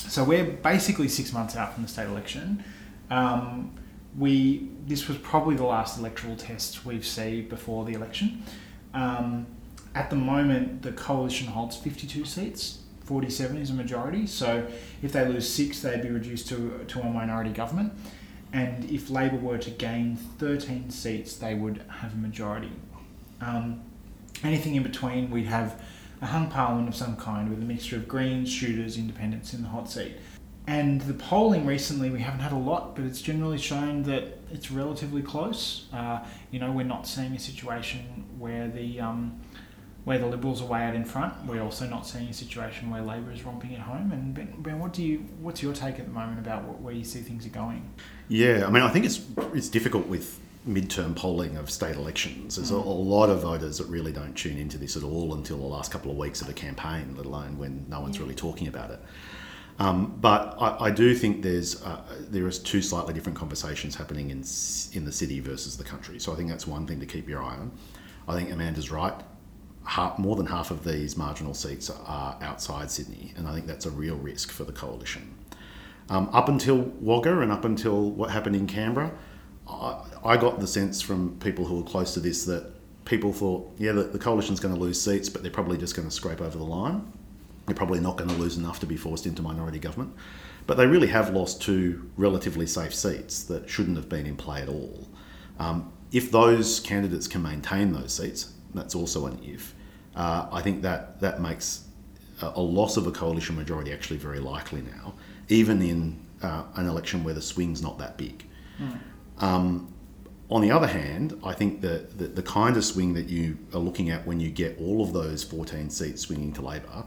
So 0.08 0.24
we're 0.24 0.46
basically 0.46 1.10
six 1.10 1.34
months 1.34 1.58
out 1.58 1.74
from 1.74 1.84
the 1.84 1.90
state 1.90 2.08
election. 2.08 2.64
Um, 3.10 3.74
we 4.18 4.70
this 4.86 5.10
was 5.10 5.18
probably 5.18 5.58
the 5.58 5.66
last 5.66 6.00
electoral 6.00 6.38
test 6.38 6.86
we've 6.86 7.06
seen 7.06 7.50
before 7.50 7.84
the 7.84 7.92
election. 7.92 8.44
Um, 8.94 9.48
at 9.94 10.10
the 10.10 10.16
moment, 10.16 10.82
the 10.82 10.94
coalition 10.94 11.48
holds 11.48 11.76
52 11.76 12.24
seats. 12.24 12.80
47 13.04 13.58
is 13.58 13.70
a 13.70 13.74
majority. 13.74 14.28
So 14.28 14.66
if 15.02 15.12
they 15.12 15.28
lose 15.28 15.54
six, 15.54 15.82
they'd 15.82 16.02
be 16.02 16.10
reduced 16.10 16.48
to, 16.50 16.86
to 16.88 17.02
a 17.02 17.10
minority 17.10 17.52
government 17.52 17.92
and 18.58 18.90
if 18.90 19.12
Labor 19.12 19.38
were 19.38 19.60
to 19.60 19.70
gain 19.70 20.16
13 20.16 20.90
seats, 20.90 21.36
they 21.36 21.54
would 21.54 21.84
have 22.02 22.14
a 22.14 22.18
majority. 22.18 22.72
Um, 23.40 23.82
anything 24.44 24.76
in 24.76 24.82
between, 24.82 25.30
we'd 25.30 25.46
have 25.46 25.80
a 26.24 26.26
hung 26.26 26.50
parliament 26.50 26.90
of 26.90 26.96
some 26.96 27.16
kind 27.18 27.50
with 27.52 27.60
a 27.60 27.66
mixture 27.66 27.98
of 27.98 28.08
Greens, 28.08 28.50
shooters, 28.52 28.98
independents 28.98 29.54
in 29.54 29.62
the 29.62 29.68
hot 29.68 29.92
seat. 29.92 30.16
And 30.66 31.02
the 31.02 31.14
polling 31.14 31.68
recently, 31.68 32.10
we 32.10 32.20
haven't 32.20 32.40
had 32.40 32.52
a 32.52 32.58
lot, 32.58 32.96
but 32.96 33.06
it's 33.06 33.22
generally 33.22 33.60
shown 33.60 34.02
that 34.04 34.40
it's 34.52 34.72
relatively 34.72 35.22
close. 35.22 35.86
Uh, 35.94 36.26
you 36.50 36.60
know, 36.60 36.72
we're 36.72 36.84
not 36.84 37.08
seeing 37.08 37.34
a 37.34 37.40
situation 37.40 38.26
where 38.40 38.68
the 38.68 39.00
um, 39.00 39.40
where 40.08 40.18
the 40.18 40.26
Liberals 40.26 40.62
are 40.62 40.68
way 40.68 40.84
out 40.84 40.96
in 40.96 41.04
front. 41.04 41.34
We're 41.46 41.62
also 41.62 41.86
not 41.86 42.08
seeing 42.08 42.30
a 42.30 42.34
situation 42.34 42.90
where 42.90 43.02
Labor 43.02 43.30
is 43.30 43.44
romping 43.44 43.76
at 43.76 43.82
home. 43.82 44.14
And 44.14 44.34
Ben, 44.34 44.54
ben 44.60 44.80
what 44.80 44.94
do 44.94 45.04
you 45.04 45.18
what's 45.42 45.62
your 45.62 45.74
take 45.74 46.00
at 46.00 46.06
the 46.06 46.14
moment 46.14 46.40
about 46.40 46.64
what, 46.64 46.80
where 46.80 46.94
you 46.94 47.04
see 47.04 47.20
things 47.20 47.46
are 47.46 47.50
going? 47.50 47.92
Yeah, 48.30 48.66
I 48.66 48.70
mean, 48.70 48.84
I 48.84 48.90
think 48.90 49.04
it's 49.04 49.20
it's 49.54 49.68
difficult 49.68 50.08
with 50.08 50.40
midterm 50.66 51.14
polling 51.14 51.58
of 51.58 51.70
state 51.70 51.98
elections. 51.98 52.56
There's 52.56 52.72
mm. 52.72 52.76
a, 52.76 52.88
a, 52.88 53.00
lot 53.16 53.30
of 53.30 53.42
voters 53.42 53.80
that 53.80 53.88
really 53.88 54.14
don't 54.14 54.34
tune 54.34 54.58
into 54.58 54.78
this 54.78 54.96
at 54.96 55.04
all 55.04 55.34
until 55.34 55.58
the 55.58 55.66
last 55.66 55.92
couple 55.92 56.10
of 56.10 56.16
weeks 56.16 56.42
of 56.42 56.48
a 56.48 56.54
campaign, 56.54 57.14
let 57.18 57.26
alone 57.26 57.58
when 57.58 57.86
no 57.90 58.00
one's 58.00 58.18
really 58.18 58.36
talking 58.36 58.70
about 58.70 58.92
it. 58.92 59.02
Um, 59.78 60.18
but 60.22 60.56
I, 60.58 60.86
I, 60.86 60.92
do 60.92 61.14
think 61.16 61.42
there's 61.44 61.84
uh, 61.84 62.02
there 62.30 62.48
is 62.48 62.60
two 62.60 62.82
slightly 62.82 63.14
different 63.14 63.38
conversations 63.38 63.94
happening 63.96 64.30
in 64.30 64.38
in 64.94 65.04
the 65.04 65.12
city 65.12 65.42
versus 65.42 65.76
the 65.76 65.84
country. 65.84 66.18
So 66.18 66.32
I 66.32 66.38
think 66.38 66.48
that's 66.48 66.66
one 66.66 66.88
thing 66.88 67.02
to 67.02 67.06
keep 67.06 67.28
your 67.28 67.44
eye 67.44 67.58
on. 67.58 67.72
I 68.26 68.36
think 68.36 68.52
Amanda's 68.52 68.90
right. 68.90 69.14
Half, 69.88 70.20
more 70.20 70.36
than 70.36 70.46
half 70.46 70.70
of 70.70 70.84
these 70.84 71.16
marginal 71.16 71.54
seats 71.54 71.90
are 71.90 72.38
outside 72.42 72.92
Sydney, 72.92 73.34
and 73.38 73.48
I 73.48 73.54
think 73.54 73.68
that's 73.68 73.86
a 73.86 73.90
real 73.90 74.18
risk 74.18 74.52
for 74.52 74.66
the 74.66 74.74
coalition. 74.74 75.34
Um, 76.10 76.30
up 76.34 76.50
until 76.50 76.78
Wagga 77.00 77.40
and 77.40 77.52
up 77.52 77.66
until 77.66 78.12
what 78.12 78.30
happened 78.30 78.56
in 78.56 78.68
Canberra, 78.68 79.12
I, 79.68 80.02
I, 80.24 80.38
got 80.38 80.60
the 80.60 80.68
sense 80.68 81.02
from 81.02 81.38
people 81.40 81.66
who 81.66 81.78
were 81.78 81.84
close 81.90 82.14
to 82.14 82.20
this 82.20 82.46
that 82.46 82.72
people 83.06 83.34
thought, 83.34 83.74
yeah, 83.78 83.92
the, 83.92 84.04
the 84.04 84.20
coalition's 84.20 84.60
going 84.60 84.74
to 84.74 84.80
lose 84.80 85.02
seats, 85.02 85.30
but 85.30 85.42
they're 85.42 85.52
probably 85.52 85.78
just 85.78 85.96
going 85.96 86.08
to 86.08 86.14
scrape 86.14 86.42
over 86.42 86.58
the 86.58 86.64
line. 86.64 87.12
They're 87.66 87.76
probably 87.76 88.00
not 88.00 88.18
going 88.18 88.30
to 88.30 88.36
lose 88.36 88.58
enough 88.58 88.80
to 88.82 88.86
be 88.86 88.96
forced 88.96 89.26
into 89.26 89.42
minority 89.42 89.80
government. 89.80 90.14
But 90.66 90.78
they 90.78 90.86
really 90.86 91.08
have 91.08 91.32
lost 91.32 91.62
two 91.62 92.10
relatively 92.16 92.68
safe 92.68 92.94
seats 92.94 93.44
that 93.44 93.70
shouldn't 93.70 93.98
have 93.98 94.10
been 94.10 94.26
in 94.26 94.36
play 94.36 94.62
at 94.62 94.70
all. 94.70 95.08
Um, 95.60 95.92
if 96.12 96.32
those 96.32 96.80
candidates 96.80 97.28
can 97.28 97.42
maintain 97.42 97.92
those 97.92 98.14
seats, 98.14 98.54
that's 98.74 98.96
also 98.96 99.26
an 99.26 99.40
if. 99.44 99.74
Uh, 100.18 100.48
I 100.52 100.62
think 100.62 100.82
that 100.82 101.22
that 101.22 101.40
makes 101.40 101.86
a, 102.42 102.60
loss 102.60 102.98
of 102.98 103.06
a 103.06 103.12
coalition 103.12 103.56
majority 103.56 103.94
actually 103.94 104.18
very 104.18 104.40
likely 104.40 104.82
now, 104.82 105.14
even 105.48 105.82
in 105.82 106.20
uh, 106.42 106.64
an 106.76 106.88
election 106.88 107.24
where 107.24 107.36
the 107.36 107.42
swing's 107.42 107.84
not 107.84 108.00
that 108.00 108.18
big. 108.18 108.44
Mm. 108.82 109.00
Um, 109.40 109.94
on 110.50 110.62
the 110.62 110.72
other 110.72 110.88
hand, 110.88 111.40
I 111.44 111.54
think 111.54 111.82
that 111.82 112.18
the, 112.18 112.28
the 112.28 112.42
kind 112.42 112.78
of 112.78 112.84
swing 112.84 113.14
that 113.14 113.28
you 113.28 113.60
are 113.74 113.80
looking 113.80 114.10
at 114.10 114.26
when 114.26 114.40
you 114.40 114.50
get 114.50 114.80
all 114.80 115.04
of 115.04 115.14
those 115.14 115.44
14 115.44 115.90
seats 115.92 116.22
swinging 116.22 116.52
to 116.54 116.62
Labor 116.62 117.04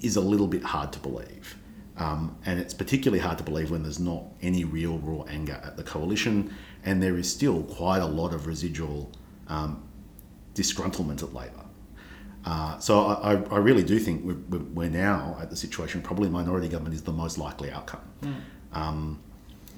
is 0.00 0.16
a 0.16 0.20
little 0.20 0.46
bit 0.46 0.62
hard 0.62 0.92
to 0.94 1.00
believe. 1.00 1.58
Um, 1.98 2.38
and 2.46 2.58
it's 2.58 2.72
particularly 2.72 3.18
hard 3.18 3.36
to 3.38 3.44
believe 3.44 3.70
when 3.70 3.82
there's 3.82 4.00
not 4.00 4.24
any 4.40 4.64
real 4.64 4.98
raw 4.98 5.24
anger 5.24 5.60
at 5.62 5.76
the 5.76 5.82
coalition, 5.82 6.54
and 6.84 7.02
there 7.02 7.18
is 7.18 7.30
still 7.30 7.62
quite 7.64 8.00
a 8.00 8.06
lot 8.06 8.32
of 8.32 8.46
residual 8.46 9.12
um, 9.48 9.82
disgruntlement 10.54 11.22
at 11.22 11.34
Labor. 11.34 11.61
Uh, 12.44 12.78
so 12.78 13.06
I, 13.06 13.34
I, 13.54 13.58
really 13.58 13.84
do 13.84 14.00
think 14.00 14.24
we're, 14.24 14.58
we're, 14.58 14.90
now 14.90 15.36
at 15.40 15.48
the 15.48 15.54
situation 15.54 16.02
probably 16.02 16.28
minority 16.28 16.68
government 16.68 16.94
is 16.94 17.02
the 17.02 17.12
most 17.12 17.38
likely 17.38 17.70
outcome. 17.70 18.00
Mm. 18.22 18.34
Um, 18.72 19.20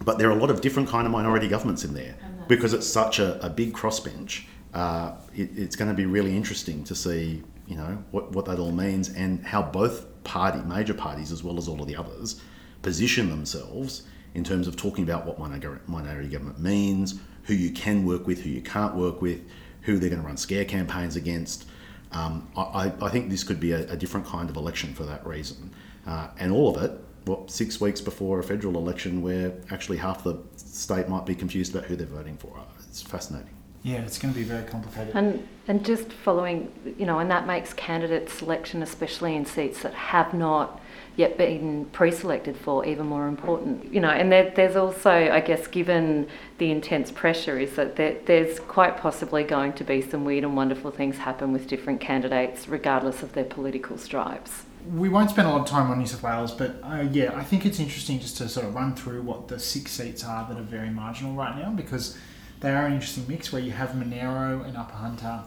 but 0.02 0.18
there 0.18 0.28
are 0.28 0.32
a 0.32 0.40
lot 0.40 0.50
of 0.50 0.62
different 0.62 0.88
kind 0.88 1.06
of 1.06 1.12
minority 1.12 1.46
governments 1.46 1.84
in 1.84 1.92
there 1.92 2.16
because 2.48 2.72
it's 2.72 2.86
such 2.86 3.18
a, 3.18 3.44
a 3.44 3.50
big 3.50 3.74
crossbench. 3.74 4.44
Uh, 4.72 5.12
it, 5.34 5.50
it's 5.56 5.76
going 5.76 5.90
to 5.90 5.94
be 5.94 6.06
really 6.06 6.34
interesting 6.34 6.82
to 6.84 6.94
see, 6.94 7.42
you 7.66 7.76
know, 7.76 8.02
what, 8.10 8.32
what 8.32 8.46
that 8.46 8.58
all 8.58 8.72
means 8.72 9.10
and 9.10 9.44
how 9.44 9.62
both 9.62 10.06
party, 10.24 10.58
major 10.66 10.94
parties, 10.94 11.32
as 11.32 11.44
well 11.44 11.58
as 11.58 11.68
all 11.68 11.80
of 11.80 11.86
the 11.86 11.96
others, 11.96 12.40
position 12.82 13.30
themselves 13.30 14.04
in 14.34 14.42
terms 14.42 14.66
of 14.66 14.76
talking 14.76 15.04
about 15.04 15.26
what 15.26 15.38
minority 15.38 16.28
government 16.28 16.58
means, 16.58 17.20
who 17.44 17.54
you 17.54 17.70
can 17.70 18.04
work 18.04 18.26
with, 18.26 18.40
who 18.40 18.50
you 18.50 18.60
can't 18.60 18.94
work 18.94 19.22
with, 19.22 19.40
who 19.82 19.98
they're 19.98 20.10
going 20.10 20.20
to 20.20 20.26
run 20.26 20.36
scare 20.36 20.64
campaigns 20.64 21.14
against. 21.14 21.66
Um, 22.14 22.48
I, 22.56 22.92
I, 23.02 23.08
think 23.08 23.28
this 23.28 23.42
could 23.42 23.58
be 23.58 23.72
a, 23.72 23.90
a, 23.90 23.96
different 23.96 24.24
kind 24.24 24.48
of 24.48 24.56
election 24.56 24.94
for 24.94 25.02
that 25.02 25.26
reason. 25.26 25.70
Uh, 26.06 26.28
and 26.38 26.52
all 26.52 26.74
of 26.74 26.82
it, 26.82 26.92
what, 27.24 27.50
six 27.50 27.80
weeks 27.80 28.00
before 28.00 28.38
a 28.38 28.44
federal 28.44 28.76
election 28.76 29.20
where 29.20 29.52
actually 29.70 29.96
half 29.96 30.22
the 30.22 30.38
state 30.54 31.08
might 31.08 31.26
be 31.26 31.34
confused 31.34 31.74
about 31.74 31.88
who 31.88 31.96
they're 31.96 32.06
voting 32.06 32.36
for. 32.36 32.56
It's 32.88 33.02
fascinating. 33.02 33.50
Yeah, 33.82 33.96
it's 33.96 34.18
going 34.18 34.32
to 34.32 34.38
be 34.38 34.44
very 34.44 34.64
complicated. 34.64 35.14
And 35.14 35.46
and 35.66 35.84
just 35.84 36.12
following, 36.12 36.72
you 36.98 37.04
know, 37.04 37.18
and 37.18 37.30
that 37.30 37.46
makes 37.46 37.72
candidate 37.72 38.30
selection, 38.30 38.82
especially 38.82 39.34
in 39.34 39.44
seats 39.44 39.82
that 39.82 39.92
have 39.94 40.32
not 40.32 40.80
yet 41.16 41.38
been 41.38 41.84
pre-selected 41.86 42.56
for, 42.56 42.84
even 42.84 43.06
more 43.06 43.28
important. 43.28 43.92
You 43.92 44.00
know, 44.00 44.10
and 44.10 44.32
there, 44.32 44.50
there's 44.50 44.76
also, 44.76 45.10
I 45.10 45.40
guess, 45.40 45.66
given 45.66 46.26
the 46.58 46.70
intense 46.70 47.10
pressure, 47.10 47.58
is 47.58 47.76
that 47.76 47.96
there, 47.96 48.16
there's 48.26 48.58
quite 48.60 48.96
possibly 48.96 49.44
going 49.44 49.74
to 49.74 49.84
be 49.84 50.00
some 50.02 50.24
weird 50.24 50.44
and 50.44 50.56
wonderful 50.56 50.90
things 50.90 51.18
happen 51.18 51.52
with 51.52 51.68
different 51.68 52.00
candidates, 52.00 52.68
regardless 52.68 53.22
of 53.22 53.32
their 53.32 53.44
political 53.44 53.96
stripes. 53.96 54.64
We 54.92 55.08
won't 55.08 55.30
spend 55.30 55.48
a 55.48 55.50
lot 55.50 55.62
of 55.62 55.66
time 55.66 55.90
on 55.90 55.98
New 55.98 56.06
South 56.06 56.22
Wales, 56.22 56.52
but 56.52 56.80
uh, 56.82 57.06
yeah, 57.10 57.34
I 57.34 57.42
think 57.42 57.64
it's 57.64 57.80
interesting 57.80 58.20
just 58.20 58.36
to 58.38 58.48
sort 58.48 58.66
of 58.66 58.74
run 58.74 58.94
through 58.94 59.22
what 59.22 59.48
the 59.48 59.58
six 59.58 59.92
seats 59.92 60.24
are 60.24 60.46
that 60.48 60.58
are 60.58 60.62
very 60.62 60.90
marginal 60.90 61.32
right 61.32 61.56
now 61.56 61.70
because 61.70 62.18
they 62.60 62.70
are 62.70 62.86
an 62.86 62.92
interesting 62.92 63.24
mix 63.26 63.50
where 63.52 63.62
you 63.62 63.70
have 63.70 63.96
Monaro 63.96 64.62
and 64.62 64.76
Upper 64.76 64.96
Hunter, 64.96 65.42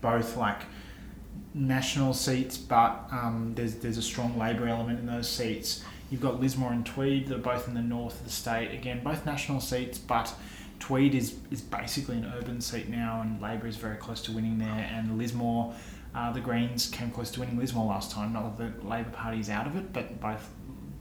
both 0.00 0.36
like 0.36 0.62
national 1.56 2.12
seats, 2.12 2.58
but 2.58 3.08
um, 3.10 3.52
there's 3.56 3.76
there's 3.76 3.98
a 3.98 4.02
strong 4.02 4.38
Labor 4.38 4.68
element 4.68 5.00
in 5.00 5.06
those 5.06 5.28
seats. 5.28 5.82
You've 6.10 6.20
got 6.20 6.38
Lismore 6.38 6.72
and 6.72 6.84
Tweed 6.84 7.26
that 7.28 7.36
are 7.36 7.38
both 7.38 7.66
in 7.66 7.74
the 7.74 7.82
north 7.82 8.20
of 8.20 8.24
the 8.24 8.30
state. 8.30 8.72
Again, 8.72 9.02
both 9.02 9.26
national 9.26 9.60
seats, 9.60 9.98
but 9.98 10.32
Tweed 10.78 11.14
is 11.14 11.36
is 11.50 11.62
basically 11.62 12.18
an 12.18 12.32
urban 12.36 12.60
seat 12.60 12.88
now, 12.88 13.22
and 13.22 13.40
Labor 13.40 13.66
is 13.66 13.76
very 13.76 13.96
close 13.96 14.20
to 14.22 14.32
winning 14.32 14.58
there. 14.58 14.88
And 14.92 15.18
Lismore, 15.18 15.74
uh, 16.14 16.32
the 16.32 16.40
Greens 16.40 16.88
came 16.88 17.10
close 17.10 17.30
to 17.32 17.40
winning 17.40 17.58
Lismore 17.58 17.86
last 17.86 18.12
time. 18.12 18.34
Not 18.34 18.58
that 18.58 18.80
the 18.82 18.86
Labor 18.86 19.10
Party 19.10 19.40
is 19.40 19.48
out 19.48 19.66
of 19.66 19.76
it, 19.76 19.92
but 19.92 20.20
both 20.20 20.50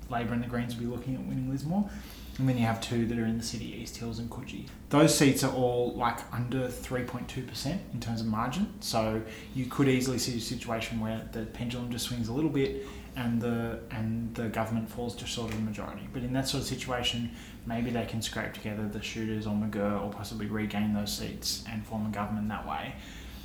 Labor 0.09 0.33
and 0.33 0.43
the 0.43 0.47
Greens 0.47 0.75
will 0.75 0.85
be 0.85 0.89
looking 0.89 1.15
at 1.15 1.21
winning 1.21 1.49
Lismore. 1.49 1.89
And 2.37 2.49
then 2.49 2.57
you 2.57 2.65
have 2.65 2.81
two 2.81 3.05
that 3.05 3.17
are 3.17 3.25
in 3.25 3.37
the 3.37 3.43
city, 3.43 3.77
East 3.81 3.97
Hills 3.97 4.19
and 4.19 4.29
Coogee. 4.29 4.67
Those 4.89 5.17
seats 5.17 5.43
are 5.43 5.53
all 5.53 5.93
like 5.93 6.19
under 6.33 6.67
3.2% 6.67 7.77
in 7.93 7.99
terms 8.01 8.19
of 8.19 8.27
margin. 8.27 8.73
So 8.81 9.21
you 9.53 9.67
could 9.67 9.87
easily 9.87 10.17
see 10.17 10.37
a 10.37 10.41
situation 10.41 10.99
where 10.99 11.29
the 11.31 11.45
pendulum 11.45 11.91
just 11.91 12.07
swings 12.07 12.27
a 12.27 12.33
little 12.33 12.49
bit 12.49 12.85
and 13.15 13.41
the 13.41 13.79
and 13.91 14.35
the 14.35 14.49
government 14.49 14.89
falls 14.89 15.15
to 15.15 15.27
sort 15.27 15.51
of 15.51 15.57
the 15.57 15.63
majority. 15.63 16.07
But 16.11 16.23
in 16.23 16.33
that 16.33 16.47
sort 16.49 16.63
of 16.63 16.67
situation, 16.67 17.31
maybe 17.65 17.89
they 17.89 18.05
can 18.05 18.21
scrape 18.21 18.53
together 18.53 18.87
the 18.87 19.01
shooters 19.01 19.47
or 19.47 19.55
McGirr 19.55 20.01
or 20.03 20.11
possibly 20.11 20.47
regain 20.47 20.93
those 20.93 21.17
seats 21.17 21.63
and 21.71 21.85
form 21.85 22.05
a 22.05 22.09
government 22.09 22.49
that 22.49 22.67
way. 22.67 22.95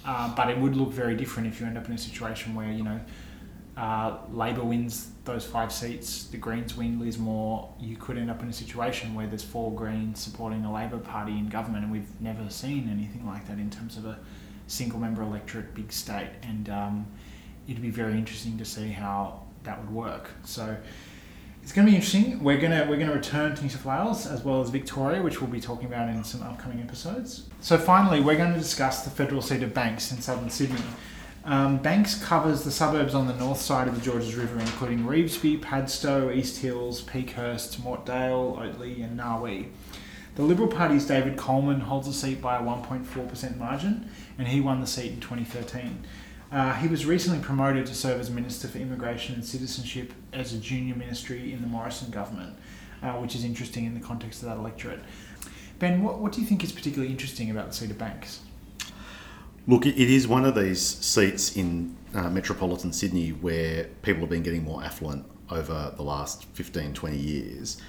Uh, 0.05 0.35
but 0.35 0.51
it 0.51 0.59
would 0.59 0.77
look 0.77 0.91
very 0.91 1.15
different 1.15 1.47
if 1.47 1.61
you 1.61 1.67
end 1.67 1.77
up 1.77 1.87
in 1.87 1.95
a 1.95 1.99
situation 1.99 2.55
where, 2.55 2.73
you 2.73 2.83
know, 2.83 3.01
uh, 3.81 4.19
Labor 4.31 4.63
wins 4.63 5.13
those 5.25 5.47
five 5.47 5.73
seats, 5.73 6.25
the 6.27 6.37
Greens 6.37 6.77
win 6.77 7.01
Lismore, 7.01 7.73
you 7.81 7.97
could 7.97 8.19
end 8.19 8.31
up 8.31 8.43
in 8.43 8.49
a 8.51 8.53
situation 8.53 9.15
where 9.15 9.27
there's 9.27 9.43
four 9.43 9.73
Greens 9.73 10.21
supporting 10.21 10.63
the 10.63 10.71
Labor 10.71 10.99
Party 10.99 11.33
in 11.33 11.49
government, 11.49 11.85
and 11.85 11.91
we've 11.91 12.21
never 12.21 12.51
seen 12.51 12.91
anything 12.93 13.27
like 13.27 13.49
that 13.49 13.57
in 13.57 13.71
terms 13.71 13.97
of 13.97 14.05
a 14.05 14.19
single 14.67 14.99
member 14.99 15.23
electorate, 15.23 15.75
big 15.75 15.91
state, 15.91 16.29
and 16.43 16.69
um, 16.69 17.07
it'd 17.67 17.81
be 17.81 17.89
very 17.89 18.13
interesting 18.13 18.59
to 18.59 18.67
see 18.67 18.89
how 18.89 19.45
that 19.63 19.81
would 19.81 19.91
work. 19.91 20.29
So 20.45 20.77
it's 21.63 21.73
going 21.73 21.87
to 21.87 21.91
be 21.91 21.97
interesting. 21.97 22.45
We're 22.45 22.61
going 22.61 22.73
to 22.73 22.81
we're 22.81 22.99
going 22.99 23.09
to 23.09 23.15
return 23.15 23.55
to 23.55 23.63
New 23.63 23.71
South 23.71 23.87
Wales 23.87 24.27
as 24.27 24.45
well 24.45 24.61
as 24.61 24.69
Victoria, 24.69 25.23
which 25.23 25.41
we'll 25.41 25.49
be 25.49 25.61
talking 25.61 25.87
about 25.87 26.11
in 26.11 26.23
some 26.23 26.43
upcoming 26.43 26.81
episodes. 26.81 27.49
So 27.63 27.79
finally, 27.79 28.21
we're 28.21 28.37
going 28.37 28.53
to 28.53 28.59
discuss 28.59 29.05
the 29.05 29.11
federal 29.11 29.41
seat 29.41 29.63
of 29.63 29.73
Banks 29.73 30.13
in 30.13 30.21
southern 30.21 30.51
Sydney. 30.51 30.83
Um, 31.43 31.79
Banks 31.79 32.23
covers 32.23 32.65
the 32.65 32.71
suburbs 32.71 33.15
on 33.15 33.27
the 33.27 33.35
north 33.35 33.61
side 33.61 33.89
of 33.89 33.95
the 33.95 34.01
Georges 34.03 34.35
River, 34.35 34.61
including 34.61 35.05
Revesby, 35.05 35.61
Padstow, 35.61 36.31
East 36.31 36.59
Hills, 36.59 37.01
Peakhurst, 37.01 37.79
Mortdale, 37.81 38.59
Oatley, 38.59 39.03
and 39.03 39.19
Narwee. 39.19 39.69
The 40.35 40.43
Liberal 40.43 40.69
Party's 40.69 41.07
David 41.07 41.39
Coleman 41.39 41.81
holds 41.81 42.07
a 42.09 42.13
seat 42.13 42.43
by 42.43 42.59
a 42.59 42.63
1.4% 42.63 43.57
margin, 43.57 44.11
and 44.39 44.49
he 44.49 44.61
won 44.61 44.81
the 44.81 44.87
seat 44.87 45.13
in 45.13 45.21
2013. 45.21 46.05
Uh, 46.53 46.75
he 46.75 46.89
was 46.89 47.07
recently 47.07 47.39
promoted 47.39 47.87
to 47.87 47.95
serve 47.95 48.21
as 48.21 48.31
Minister 48.31 48.69
for 48.69 48.79
Immigration 48.79 49.35
and 49.35 49.45
Citizenship 49.45 50.13
as 50.33 50.53
a 50.53 50.59
junior 50.59 50.95
ministry 50.95 51.53
in 51.53 51.63
the 51.63 51.67
Morrison 51.67 52.11
government, 52.11 52.57
uh, 53.03 53.13
which 53.13 53.35
is 53.35 53.45
interesting 53.45 53.87
in 53.87 53.95
the 53.95 54.01
context 54.01 54.43
of 54.43 54.49
that 54.49 54.59
electorate. 54.59 55.01
Ben, 55.79 56.03
what, 56.03 56.19
what 56.19 56.33
do 56.33 56.41
you 56.41 56.47
think 56.47 56.63
is 56.63 56.73
particularly 56.73 57.11
interesting 57.11 57.51
about 57.51 57.69
the 57.69 57.75
seat 57.75 57.91
of 57.91 57.99
Banks? 57.99 58.41
Look, 59.71 59.87
it 59.87 59.97
is 59.97 60.27
one 60.27 60.45
of 60.45 60.57
these 60.57 60.85
seats 60.85 61.57
in 61.57 61.97
uh, 62.13 62.29
metropolitan 62.29 62.93
Sydney 62.93 63.29
where 63.31 63.85
people 64.03 64.23
have 64.23 64.29
been 64.29 64.43
getting 64.43 64.65
more 64.65 64.83
affluent 64.83 65.25
over 65.49 65.93
the 65.97 66.03
last 66.03 66.45
15, 66.55 66.93
20 66.93 67.17
years. 67.17 67.81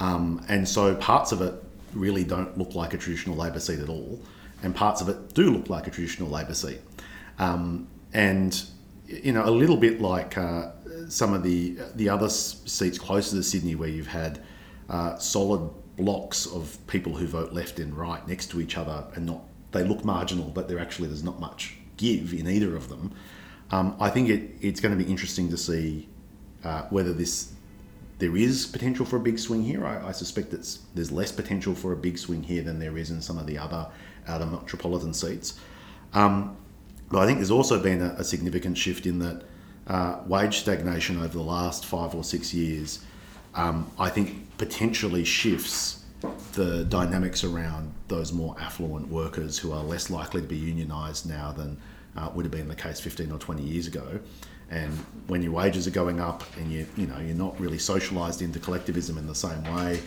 Um, 0.00 0.44
and 0.48 0.68
so 0.68 0.96
parts 0.96 1.30
of 1.30 1.40
it 1.40 1.54
really 1.92 2.24
don't 2.24 2.58
look 2.58 2.74
like 2.74 2.92
a 2.92 2.98
traditional 2.98 3.36
Labor 3.36 3.60
seat 3.60 3.78
at 3.78 3.88
all, 3.88 4.20
and 4.64 4.74
parts 4.74 5.00
of 5.00 5.08
it 5.08 5.32
do 5.32 5.52
look 5.52 5.70
like 5.70 5.86
a 5.86 5.92
traditional 5.92 6.28
Labor 6.28 6.54
seat. 6.54 6.80
Um, 7.38 7.86
and 8.12 8.60
you 9.06 9.30
know, 9.30 9.44
a 9.44 9.50
little 9.52 9.76
bit 9.76 10.00
like 10.00 10.36
uh, 10.36 10.72
some 11.08 11.34
of 11.34 11.44
the 11.44 11.78
the 11.94 12.08
other 12.08 12.30
seats 12.30 12.98
closer 12.98 13.36
to 13.36 13.44
Sydney, 13.44 13.76
where 13.76 13.88
you've 13.88 14.08
had 14.08 14.42
uh, 14.90 15.16
solid 15.18 15.70
blocks 15.94 16.46
of 16.46 16.84
people 16.88 17.14
who 17.14 17.28
vote 17.28 17.52
left 17.52 17.78
and 17.78 17.96
right 17.96 18.26
next 18.26 18.50
to 18.50 18.60
each 18.60 18.76
other, 18.76 19.04
and 19.14 19.24
not 19.24 19.44
they 19.72 19.84
look 19.84 20.04
marginal, 20.04 20.50
but 20.50 20.68
they're 20.68 20.78
actually 20.78 21.08
there's 21.08 21.24
not 21.24 21.40
much 21.40 21.76
give 21.96 22.32
in 22.32 22.48
either 22.48 22.76
of 22.76 22.88
them. 22.88 23.12
Um, 23.70 23.96
I 24.00 24.10
think 24.10 24.28
it, 24.30 24.50
it's 24.60 24.80
going 24.80 24.96
to 24.96 25.02
be 25.02 25.10
interesting 25.10 25.50
to 25.50 25.56
see 25.56 26.08
uh, 26.64 26.82
whether 26.90 27.12
this 27.12 27.52
there 28.18 28.36
is 28.36 28.66
potential 28.66 29.06
for 29.06 29.16
a 29.16 29.20
big 29.20 29.38
swing 29.38 29.62
here. 29.62 29.86
I, 29.86 30.08
I 30.08 30.12
suspect 30.12 30.52
it's 30.52 30.80
there's 30.94 31.12
less 31.12 31.30
potential 31.30 31.74
for 31.74 31.92
a 31.92 31.96
big 31.96 32.18
swing 32.18 32.42
here 32.42 32.62
than 32.62 32.78
there 32.78 32.96
is 32.98 33.10
in 33.10 33.20
some 33.20 33.38
of 33.38 33.46
the 33.46 33.58
other 33.58 33.86
outer 34.26 34.46
metropolitan 34.46 35.14
seats. 35.14 35.60
Um, 36.14 36.56
but 37.10 37.20
I 37.20 37.26
think 37.26 37.38
there's 37.38 37.50
also 37.50 37.80
been 37.80 38.02
a, 38.02 38.14
a 38.18 38.24
significant 38.24 38.76
shift 38.76 39.06
in 39.06 39.18
that 39.20 39.44
uh, 39.86 40.20
wage 40.26 40.58
stagnation 40.58 41.18
over 41.18 41.28
the 41.28 41.42
last 41.42 41.86
five 41.86 42.14
or 42.14 42.24
six 42.24 42.52
years. 42.52 43.04
Um, 43.54 43.90
I 43.98 44.10
think 44.10 44.56
potentially 44.58 45.24
shifts 45.24 45.97
the 46.52 46.84
dynamics 46.84 47.44
around 47.44 47.92
those 48.08 48.32
more 48.32 48.56
affluent 48.58 49.08
workers 49.08 49.58
who 49.58 49.72
are 49.72 49.82
less 49.82 50.10
likely 50.10 50.40
to 50.40 50.46
be 50.46 50.60
unionised 50.60 51.26
now 51.26 51.52
than 51.52 51.78
uh, 52.16 52.30
would 52.34 52.44
have 52.44 52.52
been 52.52 52.68
the 52.68 52.74
case 52.74 53.00
15 53.00 53.30
or 53.30 53.38
20 53.38 53.62
years 53.62 53.86
ago. 53.86 54.18
And 54.70 54.92
when 55.28 55.42
your 55.42 55.52
wages 55.52 55.86
are 55.86 55.92
going 55.92 56.20
up 56.20 56.44
and 56.56 56.70
you 56.70 56.86
you 56.96 57.06
know 57.06 57.18
you're 57.18 57.36
not 57.36 57.58
really 57.58 57.78
socialised 57.78 58.42
into 58.42 58.58
collectivism 58.58 59.16
in 59.16 59.26
the 59.26 59.34
same 59.34 59.62
way, 59.74 60.00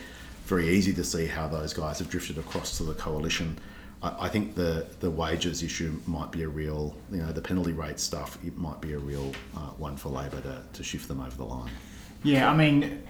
very 0.44 0.68
easy 0.68 0.92
to 0.94 1.04
see 1.04 1.26
how 1.26 1.48
those 1.48 1.72
guys 1.72 1.98
have 1.98 2.08
drifted 2.08 2.38
across 2.38 2.76
to 2.78 2.84
the 2.84 2.94
coalition. 2.94 3.58
I, 4.02 4.26
I 4.26 4.28
think 4.28 4.54
the 4.54 4.86
the 5.00 5.10
wages 5.10 5.62
issue 5.64 6.00
might 6.06 6.30
be 6.30 6.44
a 6.44 6.48
real 6.48 6.94
you 7.10 7.18
know 7.18 7.32
the 7.32 7.42
penalty 7.42 7.72
rate 7.72 7.98
stuff. 7.98 8.38
It 8.44 8.56
might 8.56 8.80
be 8.80 8.92
a 8.92 8.98
real 8.98 9.32
uh, 9.56 9.70
one 9.78 9.96
for 9.96 10.10
Labor 10.10 10.40
to, 10.42 10.62
to 10.72 10.84
shift 10.84 11.08
them 11.08 11.20
over 11.20 11.36
the 11.36 11.44
line. 11.44 11.70
Yeah, 12.22 12.48
I 12.48 12.54
mean, 12.54 13.02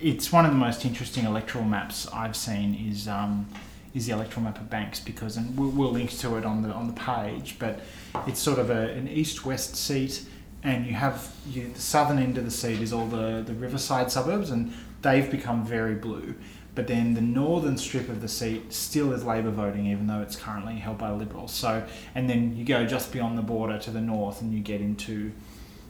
it's 0.00 0.32
one 0.32 0.44
of 0.44 0.52
the 0.52 0.58
most 0.58 0.84
interesting 0.84 1.24
electoral 1.24 1.64
maps 1.64 2.06
I've 2.12 2.36
seen. 2.36 2.74
Is 2.90 3.08
um, 3.08 3.48
is 3.94 4.06
the 4.06 4.12
electoral 4.12 4.42
map 4.42 4.60
of 4.60 4.68
Banks 4.68 5.00
because, 5.00 5.38
and 5.38 5.56
we'll, 5.56 5.70
we'll 5.70 5.90
link 5.90 6.10
to 6.18 6.36
it 6.36 6.44
on 6.44 6.62
the 6.62 6.70
on 6.70 6.86
the 6.86 6.92
page, 6.92 7.58
but 7.58 7.80
it's 8.26 8.40
sort 8.40 8.58
of 8.58 8.68
a, 8.70 8.90
an 8.90 9.08
east-west 9.08 9.74
seat 9.74 10.26
and 10.66 10.84
you 10.84 10.94
have 10.94 11.32
you, 11.48 11.72
the 11.72 11.80
southern 11.80 12.18
end 12.18 12.36
of 12.36 12.44
the 12.44 12.50
seat 12.50 12.80
is 12.80 12.92
all 12.92 13.06
the, 13.06 13.42
the 13.46 13.54
riverside 13.54 14.10
suburbs, 14.10 14.50
and 14.50 14.72
they've 15.02 15.30
become 15.30 15.64
very 15.64 15.94
blue. 15.94 16.34
But 16.74 16.88
then 16.88 17.14
the 17.14 17.20
northern 17.20 17.78
strip 17.78 18.08
of 18.08 18.20
the 18.20 18.28
seat 18.28 18.72
still 18.72 19.12
is 19.12 19.24
Labor 19.24 19.50
voting, 19.50 19.86
even 19.86 20.08
though 20.08 20.20
it's 20.20 20.36
currently 20.36 20.74
held 20.74 20.98
by 20.98 21.10
Liberals. 21.10 21.52
So, 21.52 21.86
and 22.14 22.28
then 22.28 22.54
you 22.56 22.64
go 22.64 22.84
just 22.84 23.12
beyond 23.12 23.38
the 23.38 23.42
border 23.42 23.78
to 23.78 23.90
the 23.90 24.00
north, 24.00 24.42
and 24.42 24.52
you 24.52 24.60
get 24.60 24.80
into 24.80 25.32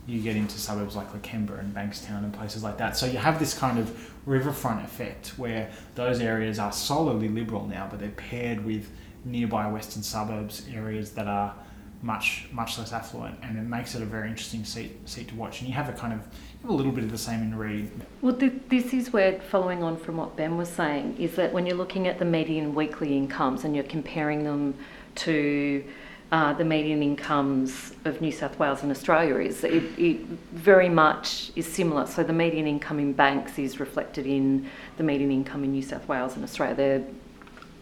you 0.06 0.20
get 0.20 0.36
into 0.36 0.58
suburbs 0.58 0.94
like 0.94 1.12
Lakemba 1.12 1.58
and 1.58 1.74
Bankstown 1.74 2.18
and 2.18 2.32
places 2.32 2.62
like 2.62 2.78
that. 2.78 2.96
So 2.96 3.06
you 3.06 3.18
have 3.18 3.38
this 3.38 3.58
kind 3.58 3.78
of 3.78 4.10
riverfront 4.26 4.84
effect 4.84 5.28
where 5.36 5.70
those 5.94 6.20
areas 6.20 6.58
are 6.58 6.72
solidly 6.72 7.28
Liberal 7.28 7.66
now, 7.66 7.88
but 7.90 7.98
they're 7.98 8.10
paired 8.10 8.64
with 8.64 8.90
nearby 9.24 9.66
western 9.66 10.02
suburbs 10.02 10.64
areas 10.72 11.10
that 11.12 11.26
are 11.26 11.54
much 12.02 12.46
much 12.52 12.78
less 12.78 12.92
affluent, 12.92 13.36
and 13.42 13.58
it 13.58 13.62
makes 13.62 13.94
it 13.94 14.02
a 14.02 14.04
very 14.04 14.28
interesting 14.28 14.64
seat 14.64 15.08
seat 15.08 15.28
to 15.28 15.34
watch. 15.34 15.60
And 15.60 15.68
you 15.68 15.74
have 15.74 15.88
a 15.88 15.92
kind 15.92 16.12
of 16.12 16.20
have 16.62 16.70
a 16.70 16.72
little 16.72 16.92
bit 16.92 17.04
of 17.04 17.10
the 17.10 17.18
same 17.18 17.42
in 17.42 17.54
Reid. 17.54 17.90
Well, 18.22 18.34
th- 18.34 18.52
this 18.68 18.92
is 18.92 19.12
where 19.12 19.40
following 19.40 19.82
on 19.82 19.96
from 19.96 20.18
what 20.18 20.36
Ben 20.36 20.56
was 20.56 20.68
saying 20.68 21.16
is 21.18 21.34
that 21.36 21.52
when 21.52 21.66
you're 21.66 21.76
looking 21.76 22.06
at 22.06 22.18
the 22.18 22.24
median 22.24 22.74
weekly 22.74 23.16
incomes 23.16 23.64
and 23.64 23.74
you're 23.74 23.84
comparing 23.84 24.44
them 24.44 24.74
to 25.16 25.84
uh, 26.32 26.52
the 26.54 26.64
median 26.64 27.02
incomes 27.02 27.92
of 28.04 28.20
New 28.20 28.32
South 28.32 28.58
Wales 28.58 28.82
and 28.82 28.90
Australia 28.90 29.36
is 29.36 29.62
it, 29.62 29.84
it, 29.96 30.20
very 30.52 30.88
much 30.88 31.52
is 31.54 31.66
similar. 31.66 32.06
So 32.06 32.24
the 32.24 32.32
median 32.32 32.66
income 32.66 32.98
in 32.98 33.12
banks 33.12 33.58
is 33.58 33.78
reflected 33.78 34.26
in 34.26 34.68
the 34.96 35.04
median 35.04 35.30
income 35.30 35.62
in 35.62 35.72
New 35.72 35.82
South 35.82 36.08
Wales 36.08 36.34
and 36.34 36.42
Australia. 36.42 36.74
They're 36.74 37.04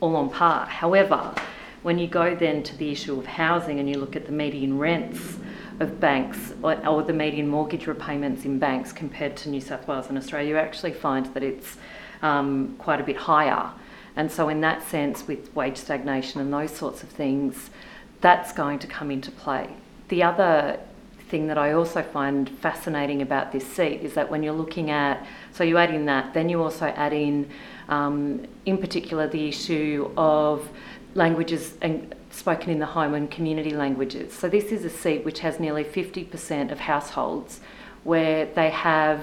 all 0.01 0.15
on 0.17 0.29
par. 0.29 0.67
However, 0.67 1.35
when 1.83 1.99
you 1.99 2.07
go 2.07 2.35
then 2.35 2.63
to 2.65 2.77
the 2.77 2.91
issue 2.93 3.19
of 3.19 3.25
housing 3.25 3.79
and 3.79 3.89
you 3.89 3.99
look 3.99 4.15
at 4.15 4.27
the 4.27 4.33
median 4.33 4.79
rents 4.79 5.39
of 5.81 5.99
banks 5.99 6.53
or, 6.63 6.87
or 6.87 7.03
the 7.03 7.13
median 7.13 7.49
mortgage 7.49 7.87
repayments 7.87 8.45
in 8.45 8.59
banks 8.59 8.93
compared 8.93 9.37
to 9.39 9.49
New 9.49 9.61
South 9.61 9.89
Wales 9.89 10.09
and 10.09 10.19
Australia, 10.19 10.51
you 10.51 10.57
actually 10.57 10.93
find 10.93 11.27
that 11.35 11.43
it's 11.43 11.79
um, 12.21 12.75
quite 12.79 13.01
a 13.01 13.05
bit 13.05 13.17
higher. 13.17 13.71
And 14.17 14.31
so, 14.31 14.49
in 14.49 14.61
that 14.61 14.87
sense, 14.87 15.27
with 15.27 15.55
wage 15.57 15.77
stagnation 15.77 16.41
and 16.41 16.53
those 16.53 16.71
sorts 16.71 17.03
of 17.03 17.09
things, 17.09 17.71
that's 18.25 18.53
going 18.55 18.79
to 18.79 18.87
come 18.87 19.11
into 19.11 19.31
play. 19.31 19.69
The 20.09 20.23
other 20.23 20.81
thing 21.29 21.47
that 21.49 21.59
I 21.59 21.73
also 21.73 22.03
find 22.03 22.49
fascinating 22.49 23.21
about 23.21 23.53
this 23.53 23.67
seat 23.67 24.01
is 24.01 24.15
that 24.15 24.31
when 24.31 24.43
you're 24.43 24.55
looking 24.55 24.91
at, 24.91 25.27
so 25.53 25.63
you 25.63 25.77
add 25.77 25.93
in 25.93 26.07
that, 26.07 26.33
then 26.33 26.49
you 26.49 26.63
also 26.63 26.87
add 26.87 27.13
in, 27.13 27.51
um, 27.91 28.47
in 28.65 28.79
particular, 28.79 29.29
the 29.29 29.47
issue 29.47 30.11
of 30.17 30.67
languages 31.15 31.75
and 31.83 32.15
spoken 32.31 32.71
in 32.71 32.79
the 32.79 32.87
home 32.87 33.13
and 33.13 33.31
community 33.31 33.75
languages. 33.75 34.33
So 34.33 34.49
this 34.49 34.73
is 34.73 34.87
a 34.87 34.91
seat 34.91 35.23
which 35.27 35.41
has 35.41 35.61
nearly 35.61 35.85
50% 35.85 36.73
of 36.73 36.81
households 36.81 37.61
where 38.05 38.47
they 38.47 38.71
have 38.71 39.23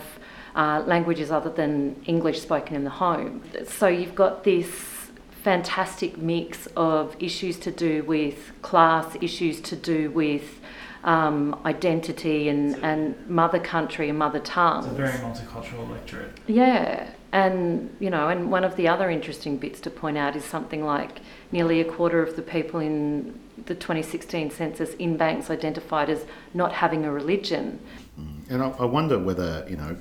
uh, 0.56 0.84
languages 0.86 1.32
other 1.32 1.50
than 1.50 2.00
English 2.06 2.40
spoken 2.40 2.76
in 2.76 2.84
the 2.84 2.92
home. 2.92 3.42
So 3.66 3.88
you've 3.88 4.14
got 4.14 4.44
this 4.44 5.01
fantastic 5.44 6.18
mix 6.18 6.68
of 6.76 7.16
issues 7.20 7.58
to 7.60 7.72
do 7.72 8.04
with 8.04 8.52
class, 8.62 9.16
issues 9.22 9.60
to 9.62 9.76
do 9.76 10.12
with 10.12 10.60
um, 11.04 11.60
identity 11.66 12.48
and, 12.50 12.76
and 12.84 13.28
mother 13.28 13.60
country 13.60 14.10
and 14.10 14.20
mother 14.20 14.40
tongue. 14.40 14.84
It's 14.84 14.94
a 14.94 14.96
very 14.96 15.18
multicultural 15.18 15.90
electorate. 15.90 16.38
Yeah, 16.48 17.10
and 17.32 17.96
you 18.00 18.10
know, 18.10 18.28
and 18.28 18.52
one 18.52 18.64
of 18.64 18.76
the 18.76 18.88
other 18.88 19.10
interesting 19.10 19.58
bits 19.58 19.80
to 19.82 19.90
point 19.90 20.18
out 20.18 20.36
is 20.36 20.46
something 20.46 20.84
like 20.84 21.22
nearly 21.52 21.82
a 21.82 21.86
quarter 21.86 22.22
of 22.22 22.36
the 22.36 22.42
people 22.42 22.80
in 22.80 23.40
the 23.66 23.74
2016 23.74 24.52
census 24.52 24.94
in 24.96 25.18
banks 25.18 25.50
identified 25.50 26.10
as 26.10 26.26
not 26.54 26.74
having 26.74 27.06
a 27.06 27.12
religion. 27.12 27.80
Mm. 28.20 28.52
And 28.52 28.64
I, 28.64 28.70
I 28.70 28.86
wonder 28.86 29.18
whether 29.18 29.66
you 29.70 29.78
know, 29.78 29.98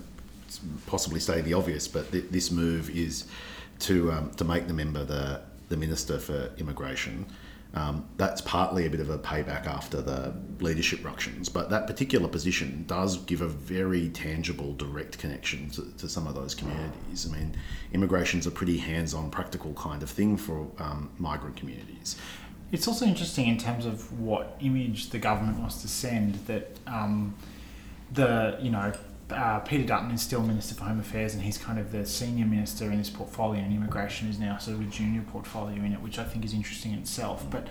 possibly 0.87 1.21
say 1.21 1.41
the 1.41 1.55
obvious, 1.55 1.89
but 1.89 2.11
th- 2.13 2.27
this 2.31 2.51
move 2.51 2.91
is 2.91 3.25
to 3.81 4.13
um, 4.13 4.31
to 4.33 4.45
make 4.45 4.67
the 4.67 4.75
member 4.75 5.05
the 5.05 5.43
the 5.69 5.77
minister 5.77 6.19
for 6.19 6.51
immigration. 6.59 7.27
Um, 7.73 8.09
that's 8.17 8.41
partly 8.41 8.87
a 8.87 8.91
bit 8.91 8.99
of 8.99 9.11
a 9.11 9.19
payback 9.19 9.67
after 9.67 10.03
the 10.03 10.35
leadership 10.59 11.05
ructions, 11.05 11.49
but 11.49 11.71
that 11.71 11.87
particular 11.87 12.27
position 12.27 12.85
does 12.89 13.19
give 13.19 13.43
a 13.43 13.47
very 13.47 14.09
tangible, 14.09 14.75
direct 14.75 15.19
connection 15.19 15.71
to, 15.71 15.83
to 15.99 16.09
some 16.09 16.27
of 16.27 16.35
those 16.35 16.53
communities. 16.53 17.29
I 17.31 17.37
mean, 17.37 17.55
immigration's 17.93 18.49
a 18.49 18.51
pretty 18.51 18.77
hands 18.79 19.15
on, 19.15 19.31
practical 19.31 19.73
kind 19.75 20.03
of 20.03 20.11
thing 20.11 20.37
for 20.37 20.67
um, 20.81 21.11
migrant 21.19 21.55
communities. 21.55 22.17
It's 22.73 22.89
also 22.89 23.07
interesting 23.07 23.47
in 23.47 23.57
terms 23.57 23.87
of 23.87 24.19
what 24.19 24.57
image 24.61 25.11
the 25.11 25.21
government 25.21 25.61
wants 25.61 25.81
to 25.83 25.89
send 25.89 26.35
that 26.47 26.77
um, 26.89 27.37
the, 28.13 28.59
you 28.61 28.71
know, 28.71 28.93
uh, 29.33 29.61
Peter 29.61 29.85
Dutton 29.85 30.11
is 30.11 30.23
still 30.23 30.43
Minister 30.43 30.75
for 30.75 30.85
Home 30.85 31.01
Affairs 31.01 31.35
and 31.35 31.43
he's 31.43 31.59
kind 31.59 31.79
of 31.79 31.93
the 31.93 32.05
senior 32.07 32.47
minister 32.47 32.91
in 32.91 32.99
this 32.99 33.11
portfolio, 33.11 33.63
and 33.63 33.73
immigration 33.73 34.29
is 34.29 34.39
now 34.39 34.59
sort 34.59 34.77
of 34.77 34.83
a 34.83 34.91
junior 34.91 35.23
portfolio 35.23 35.77
in 35.83 35.93
it, 35.93 36.01
which 36.01 36.19
I 36.19 36.25
think 36.25 36.45
is 36.45 36.55
interesting 36.55 36.93
in 36.93 36.99
itself. 36.99 37.47
But 37.51 37.69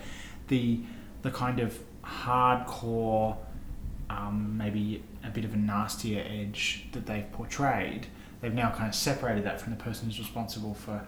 the 0.48 0.80
the 1.22 1.30
kind 1.30 1.60
of 1.60 1.78
hardcore, 2.04 3.36
um, 4.08 4.56
maybe 4.56 5.02
a 5.24 5.30
bit 5.30 5.44
of 5.44 5.54
a 5.54 5.56
nastier 5.56 6.24
edge 6.26 6.86
that 6.92 7.06
they've 7.06 7.30
portrayed, 7.32 8.06
they've 8.40 8.54
now 8.54 8.70
kind 8.70 8.88
of 8.88 8.94
separated 8.94 9.44
that 9.44 9.60
from 9.60 9.72
the 9.72 9.82
person 9.82 10.06
who's 10.06 10.18
responsible 10.18 10.74
for, 10.74 11.04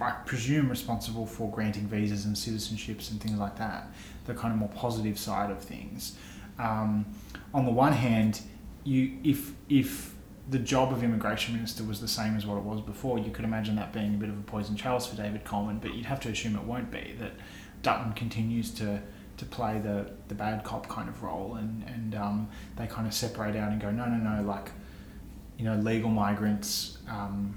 I 0.00 0.10
presume, 0.26 0.68
responsible 0.68 1.26
for 1.26 1.50
granting 1.50 1.86
visas 1.86 2.24
and 2.24 2.34
citizenships 2.34 3.10
and 3.10 3.20
things 3.20 3.38
like 3.38 3.56
that. 3.58 3.86
The 4.26 4.34
kind 4.34 4.52
of 4.52 4.58
more 4.58 4.70
positive 4.70 5.18
side 5.18 5.50
of 5.50 5.62
things. 5.62 6.16
Um, 6.58 7.06
on 7.54 7.64
the 7.64 7.72
one 7.72 7.92
hand, 7.92 8.40
you 8.84 9.18
if 9.24 9.52
if 9.68 10.14
the 10.50 10.58
job 10.58 10.92
of 10.92 11.04
immigration 11.04 11.54
minister 11.54 11.84
was 11.84 12.00
the 12.00 12.08
same 12.08 12.36
as 12.36 12.44
what 12.44 12.58
it 12.58 12.64
was 12.64 12.80
before, 12.80 13.18
you 13.18 13.30
could 13.30 13.44
imagine 13.44 13.76
that 13.76 13.92
being 13.92 14.14
a 14.14 14.18
bit 14.18 14.28
of 14.28 14.38
a 14.38 14.42
poison 14.42 14.76
chalice 14.76 15.06
for 15.06 15.16
David 15.16 15.44
Coleman. 15.44 15.78
But 15.78 15.94
you'd 15.94 16.06
have 16.06 16.20
to 16.20 16.28
assume 16.28 16.56
it 16.56 16.64
won't 16.64 16.90
be. 16.90 17.14
That 17.18 17.32
Dutton 17.82 18.12
continues 18.12 18.70
to 18.72 19.00
to 19.36 19.44
play 19.44 19.78
the 19.78 20.10
the 20.28 20.34
bad 20.34 20.64
cop 20.64 20.88
kind 20.88 21.08
of 21.08 21.22
role, 21.22 21.54
and 21.54 21.84
and 21.88 22.14
um, 22.14 22.48
they 22.76 22.86
kind 22.86 23.06
of 23.06 23.14
separate 23.14 23.56
out 23.56 23.72
and 23.72 23.80
go, 23.80 23.90
no, 23.90 24.06
no, 24.06 24.16
no, 24.16 24.42
like 24.42 24.70
you 25.56 25.64
know, 25.64 25.76
legal 25.76 26.10
migrants, 26.10 26.98
um, 27.08 27.54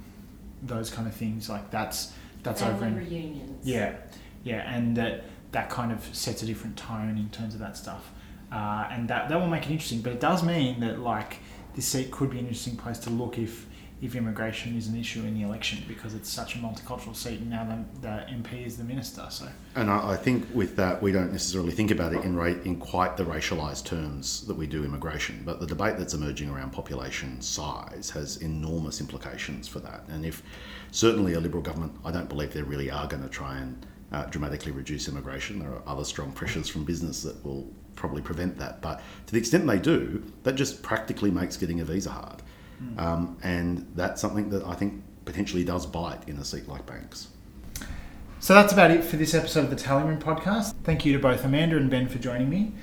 those 0.62 0.90
kind 0.90 1.08
of 1.08 1.16
things. 1.16 1.50
Like 1.50 1.72
that's 1.72 2.14
that's 2.44 2.62
Family 2.62 2.76
over 2.76 2.86
in 2.86 2.96
reunions. 2.98 3.66
yeah, 3.66 3.96
yeah, 4.44 4.72
and 4.72 4.96
that 4.98 5.24
that 5.52 5.70
kind 5.70 5.92
of 5.92 6.04
sets 6.14 6.44
a 6.44 6.46
different 6.46 6.78
tone 6.78 7.18
in 7.18 7.30
terms 7.30 7.54
of 7.54 7.60
that 7.62 7.78
stuff 7.78 8.12
uh, 8.56 8.88
and 8.90 9.10
that 9.10 9.28
that 9.28 9.40
will 9.40 9.48
make 9.48 9.66
it 9.66 9.72
interesting. 9.72 10.02
But 10.02 10.14
it 10.14 10.22
does 10.22 10.42
mean 10.42 10.80
that 10.80 11.00
like 11.00 11.40
this 11.76 11.86
seat 11.86 12.10
could 12.10 12.30
be 12.32 12.40
an 12.40 12.46
interesting 12.46 12.78
place 12.78 13.00
to 13.00 13.10
look 13.10 13.38
if 13.38 13.68
if 14.02 14.16
immigration 14.16 14.78
is 14.78 14.88
an 14.88 14.98
issue 14.98 15.24
in 15.24 15.34
the 15.34 15.42
election 15.42 15.84
because 15.88 16.14
it's 16.14 16.30
such 16.30 16.56
a 16.56 16.58
multicultural 16.60 17.16
seat 17.16 17.40
and 17.40 17.50
now 17.50 17.64
the, 17.64 18.02
the 18.02 18.32
MP 18.32 18.66
is 18.66 18.76
the 18.78 18.84
minister. 18.84 19.26
So, 19.30 19.48
and 19.76 19.90
I, 19.90 20.12
I 20.12 20.16
think 20.18 20.46
with 20.54 20.76
that 20.76 21.02
we 21.02 21.12
don't 21.12 21.32
necessarily 21.32 21.72
think 21.72 21.92
about 21.92 22.14
it 22.14 22.24
in 22.24 22.36
ra- 22.36 22.62
in 22.64 22.78
quite 22.78 23.18
the 23.18 23.26
racialised 23.26 23.86
terms 23.86 24.46
that 24.48 24.56
we 24.56 24.68
do 24.68 24.86
immigration, 24.86 25.42
but 25.46 25.60
the 25.60 25.68
debate 25.68 25.98
that's 25.98 26.14
emerging 26.14 26.50
around 26.50 26.72
population 26.72 27.42
size 27.42 28.10
has 28.12 28.38
enormous 28.38 29.02
implications 29.02 29.68
for 29.68 29.80
that. 29.80 30.04
And 30.08 30.26
if 30.26 30.44
certainly 30.92 31.34
a 31.34 31.42
Liberal 31.42 31.64
government, 31.64 31.94
I 32.06 32.12
don't 32.12 32.30
believe 32.30 32.54
they 32.54 32.62
really 32.62 32.90
are 32.90 33.08
going 33.08 33.24
to 33.24 33.30
try 33.30 33.58
and 33.58 33.86
uh, 34.14 34.26
dramatically 34.28 34.72
reduce 34.72 35.10
immigration. 35.10 35.60
There 35.60 35.72
are 35.72 35.82
other 35.86 36.06
strong 36.06 36.32
pressures 36.32 36.70
from 36.70 36.86
business 36.86 37.22
that 37.24 37.44
will 37.44 37.68
probably 37.96 38.22
prevent 38.22 38.58
that. 38.60 38.82
But 38.82 39.02
to 39.28 39.34
the 39.34 39.40
extent 39.40 39.66
they 39.68 39.80
do, 39.80 40.24
that 40.44 40.54
just 40.56 40.84
practically 40.84 41.32
makes 41.32 41.58
getting 41.58 41.80
a 41.80 41.86
visa 41.86 42.12
hard. 42.12 42.42
Mm. 42.82 43.00
Um, 43.00 43.38
and 43.44 43.92
that's 43.96 44.22
something 44.22 44.50
that 44.50 44.64
I 44.66 44.76
think 44.76 45.04
potentially 45.26 45.64
does 45.64 45.86
bite 45.86 46.28
in 46.28 46.38
a 46.38 46.46
seat 46.46 46.68
like 46.68 46.86
Banks. 46.86 47.30
So 48.40 48.54
that's 48.54 48.74
about 48.74 48.92
it 48.92 49.04
for 49.04 49.18
this 49.18 49.34
episode 49.34 49.64
of 49.64 49.70
the 49.72 49.76
Tally 49.76 50.04
Room 50.04 50.20
podcast. 50.20 50.76
Thank 50.84 51.06
you 51.06 51.14
to 51.14 51.20
both 51.20 51.44
Amanda 51.44 51.78
and 51.78 51.90
Ben 51.90 52.08
for 52.08 52.20
joining 52.20 52.50
me. 52.50 52.74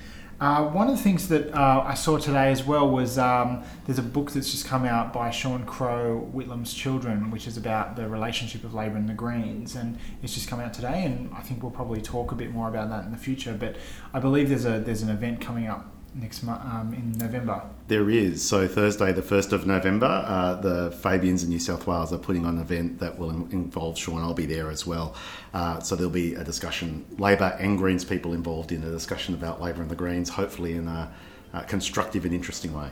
Uh, 0.42 0.64
one 0.70 0.88
of 0.90 0.96
the 0.96 1.00
things 1.00 1.28
that 1.28 1.54
uh, 1.54 1.84
I 1.86 1.94
saw 1.94 2.18
today 2.18 2.50
as 2.50 2.64
well 2.64 2.90
was 2.90 3.16
um, 3.16 3.62
there's 3.86 4.00
a 4.00 4.02
book 4.02 4.32
that's 4.32 4.50
just 4.50 4.66
come 4.66 4.84
out 4.84 5.12
by 5.12 5.30
Shaun 5.30 5.64
Crowe, 5.64 6.18
Whitlam's 6.32 6.74
Children, 6.74 7.30
which 7.30 7.46
is 7.46 7.56
about 7.56 7.94
the 7.94 8.08
relationship 8.08 8.64
of 8.64 8.74
Labor 8.74 8.96
and 8.96 9.08
the 9.08 9.14
Greens, 9.14 9.76
and 9.76 10.00
it's 10.20 10.34
just 10.34 10.48
come 10.48 10.58
out 10.58 10.74
today. 10.74 11.04
And 11.04 11.32
I 11.32 11.42
think 11.42 11.62
we'll 11.62 11.70
probably 11.70 12.02
talk 12.02 12.32
a 12.32 12.34
bit 12.34 12.50
more 12.50 12.68
about 12.68 12.88
that 12.88 13.04
in 13.04 13.12
the 13.12 13.18
future. 13.18 13.56
But 13.56 13.76
I 14.12 14.18
believe 14.18 14.48
there's 14.48 14.64
a 14.64 14.80
there's 14.80 15.02
an 15.02 15.10
event 15.10 15.40
coming 15.40 15.68
up 15.68 15.91
next 16.14 16.42
month 16.42 16.62
um, 16.64 16.92
in 16.94 17.12
November. 17.12 17.62
There 17.88 18.10
is. 18.10 18.46
So 18.46 18.68
Thursday, 18.68 19.12
the 19.12 19.22
first 19.22 19.52
of 19.52 19.66
November, 19.66 20.06
uh, 20.06 20.54
the 20.54 20.90
Fabians 20.90 21.42
in 21.42 21.48
New 21.48 21.58
South 21.58 21.86
Wales 21.86 22.12
are 22.12 22.18
putting 22.18 22.44
on 22.44 22.56
an 22.56 22.62
event 22.62 22.98
that 23.00 23.18
will 23.18 23.30
involve 23.30 23.98
Shaun. 23.98 24.20
I'll 24.20 24.34
be 24.34 24.46
there 24.46 24.70
as 24.70 24.86
well. 24.86 25.14
Uh, 25.54 25.80
so 25.80 25.96
there'll 25.96 26.10
be 26.10 26.34
a 26.34 26.44
discussion, 26.44 27.04
Labor 27.18 27.56
and 27.58 27.78
Greens 27.78 28.04
people 28.04 28.34
involved 28.34 28.72
in 28.72 28.82
a 28.82 28.90
discussion 28.90 29.34
about 29.34 29.60
Labor 29.60 29.82
and 29.82 29.90
the 29.90 29.96
Greens, 29.96 30.28
hopefully 30.28 30.74
in 30.74 30.88
a, 30.88 31.12
a 31.52 31.64
constructive 31.64 32.24
and 32.24 32.34
interesting 32.34 32.72
way. 32.72 32.88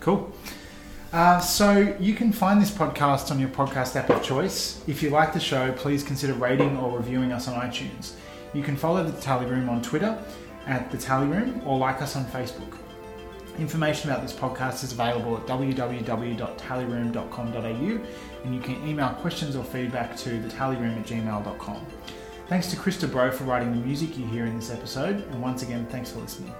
Cool. 0.00 0.32
Uh, 1.12 1.38
so 1.38 1.94
you 2.00 2.14
can 2.14 2.32
find 2.32 2.60
this 2.60 2.70
podcast 2.70 3.30
on 3.30 3.38
your 3.38 3.50
podcast 3.50 3.96
app 3.96 4.08
of 4.08 4.22
choice. 4.22 4.82
If 4.88 5.02
you 5.02 5.10
like 5.10 5.34
the 5.34 5.40
show, 5.40 5.70
please 5.72 6.02
consider 6.02 6.32
rating 6.32 6.78
or 6.78 6.96
reviewing 6.96 7.32
us 7.32 7.48
on 7.48 7.60
iTunes. 7.60 8.14
You 8.54 8.62
can 8.62 8.76
follow 8.76 9.04
the 9.04 9.20
Tally 9.20 9.46
Room 9.46 9.68
on 9.68 9.82
Twitter 9.82 10.18
at 10.66 10.90
the 10.90 10.98
Tally 10.98 11.26
Room 11.26 11.62
or 11.66 11.78
like 11.78 12.02
us 12.02 12.16
on 12.16 12.24
Facebook. 12.26 12.76
Information 13.58 14.10
about 14.10 14.22
this 14.22 14.32
podcast 14.32 14.82
is 14.82 14.92
available 14.92 15.36
at 15.36 15.46
www.tallyroom.com.au 15.46 18.00
and 18.44 18.54
you 18.54 18.60
can 18.60 18.88
email 18.88 19.10
questions 19.10 19.56
or 19.56 19.64
feedback 19.64 20.16
to 20.16 20.40
thetallyroom 20.40 20.98
at 20.98 21.06
gmail.com. 21.06 21.86
Thanks 22.48 22.70
to 22.70 22.76
Krista 22.76 23.10
Bro 23.10 23.32
for 23.32 23.44
writing 23.44 23.72
the 23.72 23.86
music 23.86 24.18
you 24.18 24.26
hear 24.26 24.46
in 24.46 24.56
this 24.56 24.70
episode, 24.70 25.26
and 25.28 25.40
once 25.40 25.62
again, 25.62 25.86
thanks 25.86 26.10
for 26.10 26.20
listening. 26.20 26.52